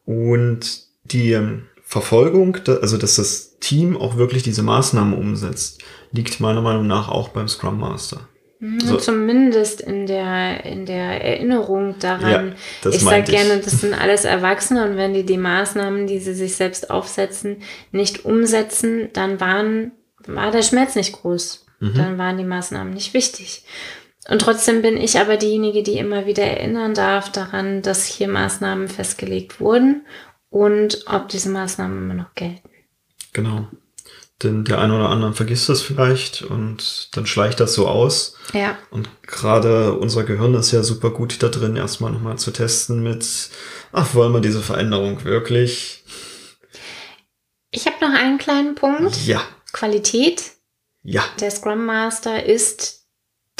Und 0.04 0.82
die 1.04 1.32
ähm, 1.32 1.66
Verfolgung, 1.92 2.56
also 2.80 2.96
dass 2.96 3.16
das 3.16 3.58
Team 3.60 3.98
auch 3.98 4.16
wirklich 4.16 4.42
diese 4.42 4.62
Maßnahmen 4.62 5.12
umsetzt, 5.12 5.82
liegt 6.10 6.40
meiner 6.40 6.62
Meinung 6.62 6.86
nach 6.86 7.10
auch 7.10 7.28
beim 7.28 7.48
Scrum 7.48 7.78
Master. 7.78 8.28
Mhm, 8.60 8.80
so. 8.80 8.96
Zumindest 8.96 9.82
in 9.82 10.06
der, 10.06 10.64
in 10.64 10.86
der 10.86 11.22
Erinnerung 11.22 11.96
daran. 11.98 12.54
Ja, 12.82 12.90
ich 12.90 13.00
sage 13.00 13.30
gerne, 13.30 13.58
das 13.58 13.82
sind 13.82 13.92
alles 14.00 14.24
Erwachsene 14.24 14.88
und 14.88 14.96
wenn 14.96 15.12
die 15.12 15.26
die 15.26 15.36
Maßnahmen, 15.36 16.06
die 16.06 16.18
sie 16.18 16.32
sich 16.32 16.56
selbst 16.56 16.88
aufsetzen, 16.88 17.58
nicht 17.90 18.24
umsetzen, 18.24 19.10
dann 19.12 19.38
waren, 19.38 19.92
war 20.26 20.50
der 20.50 20.62
Schmerz 20.62 20.94
nicht 20.94 21.12
groß. 21.12 21.66
Mhm. 21.80 21.94
Dann 21.94 22.16
waren 22.16 22.38
die 22.38 22.44
Maßnahmen 22.44 22.94
nicht 22.94 23.12
wichtig. 23.12 23.64
Und 24.30 24.40
trotzdem 24.40 24.80
bin 24.80 24.96
ich 24.96 25.18
aber 25.18 25.36
diejenige, 25.36 25.82
die 25.82 25.98
immer 25.98 26.24
wieder 26.24 26.44
erinnern 26.44 26.94
darf 26.94 27.30
daran, 27.30 27.82
dass 27.82 28.06
hier 28.06 28.28
Maßnahmen 28.28 28.88
festgelegt 28.88 29.60
wurden 29.60 30.06
und 30.52 31.04
ob 31.06 31.28
diese 31.28 31.48
Maßnahmen 31.48 31.98
immer 31.98 32.14
noch 32.14 32.34
gelten. 32.34 32.68
Genau. 33.32 33.68
Denn 34.42 34.64
der 34.64 34.80
eine 34.80 34.94
oder 34.94 35.08
andere 35.08 35.32
vergisst 35.32 35.68
das 35.68 35.80
vielleicht 35.80 36.42
und 36.42 37.16
dann 37.16 37.26
schleicht 37.26 37.58
das 37.58 37.74
so 37.74 37.88
aus. 37.88 38.36
Ja. 38.52 38.76
Und 38.90 39.08
gerade 39.26 39.94
unser 39.94 40.24
Gehirn 40.24 40.54
ist 40.54 40.72
ja 40.72 40.82
super 40.82 41.10
gut 41.10 41.42
da 41.42 41.48
drin, 41.48 41.76
erstmal 41.76 42.12
nochmal 42.12 42.38
zu 42.38 42.50
testen 42.50 43.02
mit, 43.02 43.50
ach, 43.92 44.14
wollen 44.14 44.32
wir 44.32 44.40
diese 44.40 44.60
Veränderung 44.60 45.24
wirklich? 45.24 46.04
Ich 47.70 47.86
habe 47.86 47.96
noch 48.02 48.12
einen 48.12 48.36
kleinen 48.36 48.74
Punkt. 48.74 49.24
Ja. 49.24 49.42
Qualität. 49.72 50.52
Ja. 51.02 51.24
Der 51.40 51.50
Scrum 51.50 51.86
Master 51.86 52.44
ist 52.44 53.01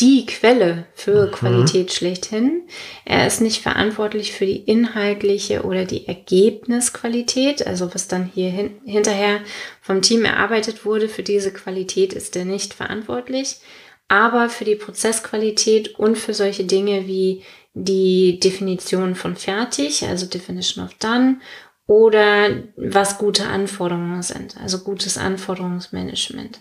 die 0.00 0.26
Quelle 0.26 0.87
für 0.94 1.26
mhm. 1.26 1.33
Qualität 1.33 1.92
schlechthin. 1.92 2.62
Er 3.05 3.26
ist 3.26 3.40
nicht 3.40 3.62
verantwortlich 3.62 4.33
für 4.33 4.46
die 4.46 4.57
inhaltliche 4.57 5.62
oder 5.62 5.85
die 5.85 6.07
Ergebnisqualität, 6.09 7.66
also 7.66 7.94
was 7.94 8.09
dann 8.09 8.31
hier 8.33 8.50
hin, 8.50 8.81
hinterher 8.85 9.40
vom 9.81 10.02
Team 10.02 10.24
erarbeitet 10.24 10.85
wurde. 10.85 11.09
Für 11.09 11.22
diese 11.22 11.52
Qualität 11.52 12.12
ist 12.14 12.35
er 12.37 12.44
nicht 12.44 12.74
verantwortlich, 12.74 13.57
aber 14.09 14.48
für 14.48 14.64
die 14.64 14.76
Prozessqualität 14.76 15.98
und 15.98 16.16
für 16.16 16.35
solche 16.35 16.64
Dinge 16.64 17.07
wie 17.07 17.42
die 17.74 18.38
Definition 18.40 19.14
von 19.14 19.37
fertig, 19.37 20.05
also 20.05 20.26
Definition 20.26 20.85
of 20.85 20.94
Done 20.94 21.37
oder 21.87 22.62
was 22.77 23.18
gute 23.18 23.47
Anforderungen 23.47 24.23
sind, 24.23 24.57
also 24.57 24.79
gutes 24.79 25.18
Anforderungsmanagement. 25.18 26.61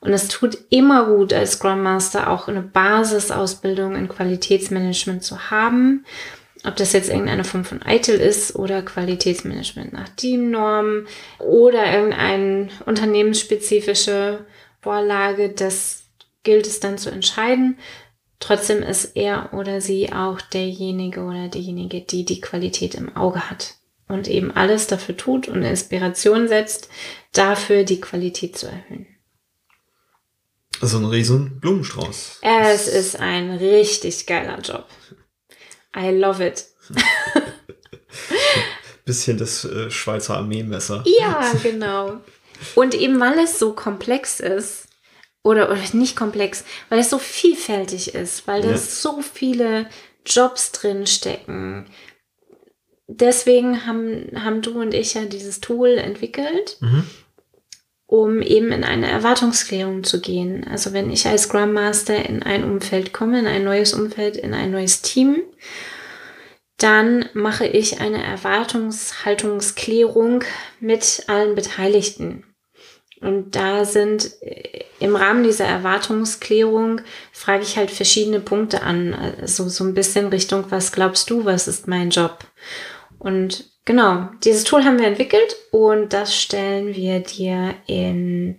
Und 0.00 0.12
es 0.12 0.28
tut 0.28 0.58
immer 0.70 1.06
gut, 1.06 1.32
als 1.32 1.52
Scrum 1.52 1.82
Master 1.82 2.30
auch 2.30 2.48
eine 2.48 2.62
Basisausbildung 2.62 3.94
in 3.96 4.08
Qualitätsmanagement 4.08 5.22
zu 5.22 5.50
haben. 5.50 6.04
Ob 6.64 6.76
das 6.76 6.92
jetzt 6.92 7.10
irgendeine 7.10 7.44
Form 7.44 7.64
von 7.64 7.80
ITIL 7.86 8.14
ist 8.14 8.54
oder 8.54 8.82
Qualitätsmanagement 8.82 9.92
nach 9.92 10.08
DIN-Norm 10.08 11.06
oder 11.38 11.92
irgendeine 11.92 12.68
unternehmensspezifische 12.86 14.46
Vorlage, 14.80 15.50
das 15.50 16.04
gilt 16.44 16.66
es 16.66 16.80
dann 16.80 16.98
zu 16.98 17.10
entscheiden. 17.10 17.78
Trotzdem 18.38 18.82
ist 18.82 19.16
er 19.16 19.52
oder 19.52 19.80
sie 19.80 20.12
auch 20.12 20.40
derjenige 20.40 21.22
oder 21.22 21.48
diejenige, 21.48 22.00
die 22.00 22.24
die 22.24 22.40
Qualität 22.40 22.94
im 22.94 23.14
Auge 23.16 23.50
hat 23.50 23.74
und 24.08 24.28
eben 24.28 24.50
alles 24.50 24.86
dafür 24.86 25.16
tut 25.16 25.48
und 25.48 25.62
Inspiration 25.62 26.48
setzt, 26.48 26.88
dafür 27.32 27.84
die 27.84 28.00
Qualität 28.00 28.58
zu 28.58 28.66
erhöhen. 28.66 29.06
Also 30.80 30.98
ein 30.98 31.04
riesen 31.04 31.60
Blumenstrauß. 31.60 32.40
Es 32.42 32.88
ist 32.88 33.18
ein 33.18 33.52
richtig 33.52 34.26
geiler 34.26 34.58
Job. 34.58 34.86
I 35.96 36.10
love 36.10 36.44
it. 36.44 36.66
Bisschen 39.04 39.38
das 39.38 39.64
äh, 39.64 39.90
Schweizer 39.90 40.36
Armeemesser. 40.36 41.04
Ja, 41.18 41.52
genau. 41.62 42.20
Und 42.74 42.94
eben 42.94 43.18
weil 43.20 43.38
es 43.38 43.58
so 43.58 43.72
komplex 43.74 44.40
ist, 44.40 44.88
oder, 45.44 45.70
oder 45.70 45.80
nicht 45.92 46.16
komplex, 46.16 46.64
weil 46.88 47.00
es 47.00 47.10
so 47.10 47.18
vielfältig 47.18 48.14
ist, 48.14 48.46
weil 48.46 48.62
da 48.62 48.76
so 48.76 49.22
viele 49.22 49.88
Jobs 50.24 50.70
drin 50.72 51.06
stecken, 51.06 51.86
deswegen 53.06 53.86
haben, 53.86 54.30
haben 54.34 54.62
du 54.62 54.80
und 54.80 54.94
ich 54.94 55.14
ja 55.14 55.24
dieses 55.24 55.60
Tool 55.60 55.90
entwickelt, 55.90 56.78
mhm. 56.80 57.04
um 58.06 58.42
eben 58.42 58.72
in 58.72 58.82
eine 58.84 59.10
Erwartungsklärung 59.10 60.04
zu 60.04 60.20
gehen. 60.20 60.66
Also 60.68 60.92
wenn 60.92 61.10
ich 61.10 61.26
als 61.26 61.42
Scrum 61.42 61.72
Master 61.72 62.28
in 62.28 62.42
ein 62.42 62.64
Umfeld 62.64 63.12
komme, 63.12 63.40
in 63.40 63.46
ein 63.46 63.64
neues 63.64 63.94
Umfeld, 63.94 64.36
in 64.36 64.54
ein 64.54 64.70
neues 64.70 65.02
Team, 65.02 65.42
dann 66.78 67.28
mache 67.32 67.66
ich 67.66 68.00
eine 68.00 68.24
Erwartungshaltungsklärung 68.24 70.44
mit 70.80 71.24
allen 71.28 71.54
Beteiligten. 71.54 72.44
Und 73.20 73.54
da 73.54 73.84
sind 73.84 74.32
äh, 74.42 74.80
im 74.98 75.14
Rahmen 75.14 75.44
dieser 75.44 75.64
Erwartungsklärung 75.64 77.02
frage 77.30 77.62
ich 77.62 77.76
halt 77.76 77.92
verschiedene 77.92 78.40
Punkte 78.40 78.82
an. 78.82 79.14
Also 79.14 79.68
so 79.68 79.84
ein 79.84 79.94
bisschen 79.94 80.26
Richtung, 80.28 80.64
was 80.70 80.90
glaubst 80.90 81.30
du, 81.30 81.44
was 81.44 81.68
ist 81.68 81.86
mein 81.86 82.10
Job? 82.10 82.38
Und 83.18 83.70
genau, 83.84 84.28
dieses 84.44 84.64
Tool 84.64 84.84
haben 84.84 84.98
wir 84.98 85.06
entwickelt 85.06 85.56
und 85.70 86.12
das 86.12 86.36
stellen 86.36 86.94
wir 86.94 87.20
dir 87.20 87.74
in 87.86 88.58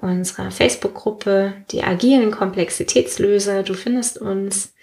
unserer 0.00 0.50
Facebook-Gruppe, 0.50 1.54
die 1.70 1.82
agilen 1.82 2.30
Komplexitätslöser. 2.30 3.62
Du 3.62 3.74
findest 3.74 4.18
uns 4.18 4.74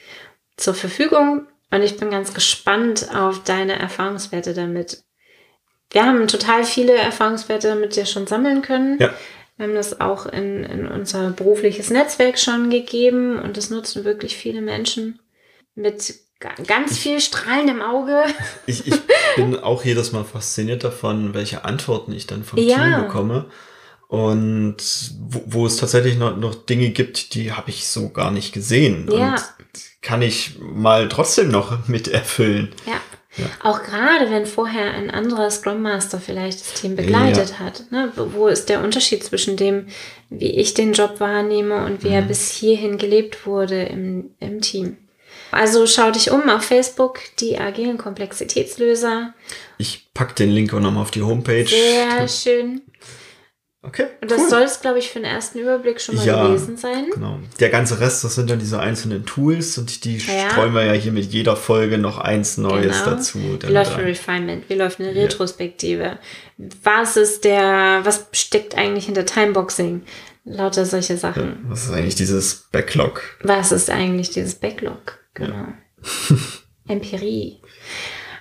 zur 0.57 0.73
Verfügung 0.73 1.47
und 1.71 1.81
ich 1.81 1.97
bin 1.97 2.11
ganz 2.11 2.33
gespannt 2.33 3.07
auf 3.15 3.43
deine 3.43 3.79
Erfahrungswerte 3.79 4.53
damit. 4.53 5.03
Wir 5.91 6.05
haben 6.05 6.27
total 6.27 6.63
viele 6.63 6.93
Erfahrungswerte 6.93 7.75
mit 7.75 7.95
dir 7.95 8.05
schon 8.05 8.27
sammeln 8.27 8.61
können. 8.61 8.99
Ja. 8.99 9.13
Wir 9.55 9.65
haben 9.65 9.75
das 9.75 9.99
auch 9.99 10.27
in, 10.27 10.63
in 10.63 10.87
unser 10.87 11.31
berufliches 11.31 11.89
Netzwerk 11.89 12.37
schon 12.37 12.69
gegeben 12.69 13.39
und 13.39 13.57
das 13.57 13.69
nutzen 13.69 14.05
wirklich 14.05 14.37
viele 14.37 14.61
Menschen 14.61 15.19
mit 15.73 16.15
ganz 16.65 16.97
viel 16.97 17.19
Strahlen 17.19 17.67
im 17.67 17.81
Auge. 17.81 18.23
Ich, 18.65 18.85
ich 18.87 18.95
bin 19.35 19.57
auch 19.59 19.83
jedes 19.85 20.11
Mal 20.11 20.23
fasziniert 20.25 20.83
davon, 20.83 21.33
welche 21.33 21.63
Antworten 21.65 22.11
ich 22.11 22.27
dann 22.27 22.43
vom 22.43 22.59
Ja. 22.59 22.75
Team 22.77 23.05
bekomme. 23.07 23.45
Und 24.07 24.77
wo, 25.27 25.43
wo 25.45 25.65
es 25.65 25.77
tatsächlich 25.77 26.17
noch, 26.17 26.37
noch 26.37 26.55
Dinge 26.55 26.89
gibt, 26.91 27.33
die 27.33 27.51
habe 27.51 27.69
ich 27.69 27.87
so 27.87 28.09
gar 28.09 28.31
nicht 28.31 28.53
gesehen. 28.53 29.09
Ja. 29.11 29.31
Und 29.31 29.43
kann 30.01 30.21
ich 30.21 30.57
mal 30.59 31.09
trotzdem 31.09 31.49
noch 31.49 31.77
mit 31.87 32.07
erfüllen. 32.07 32.69
Ja. 32.85 32.93
Ja. 33.37 33.45
Auch 33.61 33.83
gerade, 33.83 34.31
wenn 34.31 34.47
vorher 34.47 34.93
ein 34.95 35.11
anderer 35.11 35.51
Scrum 35.51 35.83
Master 35.83 36.19
vielleicht 36.19 36.59
das 36.59 36.73
Team 36.73 36.95
begleitet 36.95 37.59
hat. 37.59 37.83
Ne? 37.91 38.11
Wo 38.15 38.47
ist 38.47 38.67
der 38.67 38.83
Unterschied 38.83 39.23
zwischen 39.23 39.57
dem, 39.57 39.87
wie 40.31 40.49
ich 40.59 40.73
den 40.73 40.93
Job 40.93 41.19
wahrnehme 41.19 41.85
und 41.85 42.03
wie 42.03 42.07
er 42.09 42.23
Mhm. 42.23 42.27
bis 42.29 42.49
hierhin 42.49 42.97
gelebt 42.97 43.45
wurde 43.45 43.83
im, 43.83 44.31
im 44.39 44.61
Team? 44.61 44.97
Also 45.57 45.87
schau 45.87 46.11
dich 46.11 46.29
um 46.29 46.47
auf 46.49 46.63
Facebook, 46.63 47.19
die 47.39 47.57
agilen 47.57 47.97
Komplexitätslöser. 47.97 49.33
Ich 49.79 50.09
pack 50.13 50.35
den 50.35 50.51
Link 50.51 50.71
auch 50.73 50.79
nochmal 50.79 51.01
auf 51.01 51.09
die 51.11 51.23
Homepage. 51.23 51.65
Sehr 51.65 52.27
schön. 52.27 52.81
Okay. 53.81 54.05
Und 54.21 54.29
das 54.29 54.41
cool. 54.41 54.49
soll 54.49 54.61
es, 54.63 54.81
glaube 54.81 54.99
ich, 54.99 55.09
für 55.09 55.19
den 55.19 55.25
ersten 55.25 55.59
Überblick 55.59 55.99
schon 56.01 56.15
mal 56.15 56.25
Ja. 56.25 56.45
gewesen 56.47 56.77
sein. 56.77 57.05
Genau. 57.13 57.39
Der 57.59 57.69
ganze 57.69 57.99
Rest, 57.99 58.23
das 58.23 58.35
sind 58.35 58.49
dann 58.49 58.59
diese 58.59 58.79
einzelnen 58.79 59.25
Tools 59.25 59.77
und 59.77 60.03
die 60.03 60.17
Ja. 60.17 60.49
streuen 60.51 60.73
wir 60.75 60.83
ja 60.83 60.93
hier 60.93 61.11
mit 61.11 61.25
jeder 61.31 61.55
Folge 61.55 61.97
noch 61.97 62.17
eins 62.17 62.57
Neues 62.57 62.99
Genau. 63.03 63.15
dazu. 63.15 63.39
Wie 63.61 63.71
läuft 63.71 63.93
ein 63.97 64.03
Refinement? 64.03 64.69
Wie 64.69 64.73
läuft 64.75 64.99
eine 64.99 65.11
Ja. 65.13 65.21
Retrospektive? 65.23 66.19
Was 66.83 67.17
ist 67.17 67.45
der, 67.45 68.01
was 68.03 68.27
steckt 68.31 68.75
eigentlich 68.77 69.05
hinter 69.05 69.25
Timeboxing? 69.25 70.03
Lauter 70.43 70.85
solche 70.85 71.17
Sachen. 71.17 71.65
Was 71.69 71.85
ist 71.85 71.91
eigentlich 71.91 72.15
dieses 72.15 72.67
Backlog? 72.71 73.21
Was 73.41 73.71
ist 73.71 73.89
eigentlich 73.89 74.29
dieses 74.31 74.55
Backlog? 74.55 75.19
Genau. 75.37 75.67
Empirie. 76.87 77.61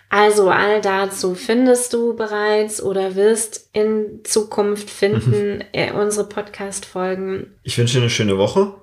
Also 0.08 0.50
all 0.50 0.80
dazu 0.80 1.34
findest 1.34 1.92
du 1.92 2.14
bereits 2.14 2.80
oder 2.82 3.16
wirst 3.16 3.70
in 3.72 4.20
Zukunft 4.24 4.88
finden 4.88 5.64
äh, 5.72 5.92
unsere 5.92 6.28
Podcast-Folgen. 6.28 7.58
Ich 7.64 7.76
wünsche 7.76 7.94
dir 7.94 8.00
eine 8.02 8.10
schöne 8.10 8.38
Woche. 8.38 8.74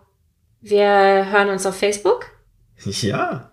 Wir 0.60 1.32
hören 1.32 1.50
uns 1.50 1.66
auf 1.66 1.76
Facebook 1.78 2.26
Ja. 2.84 3.52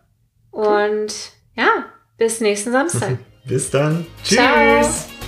und 0.51 1.13
ja, 1.57 1.87
bis 2.19 2.41
nächsten 2.41 2.73
Samstag. 2.73 3.19
Bis 3.47 3.71
dann. 3.71 4.07
Tschüss. 4.23 4.37
Ciao. 4.37 5.20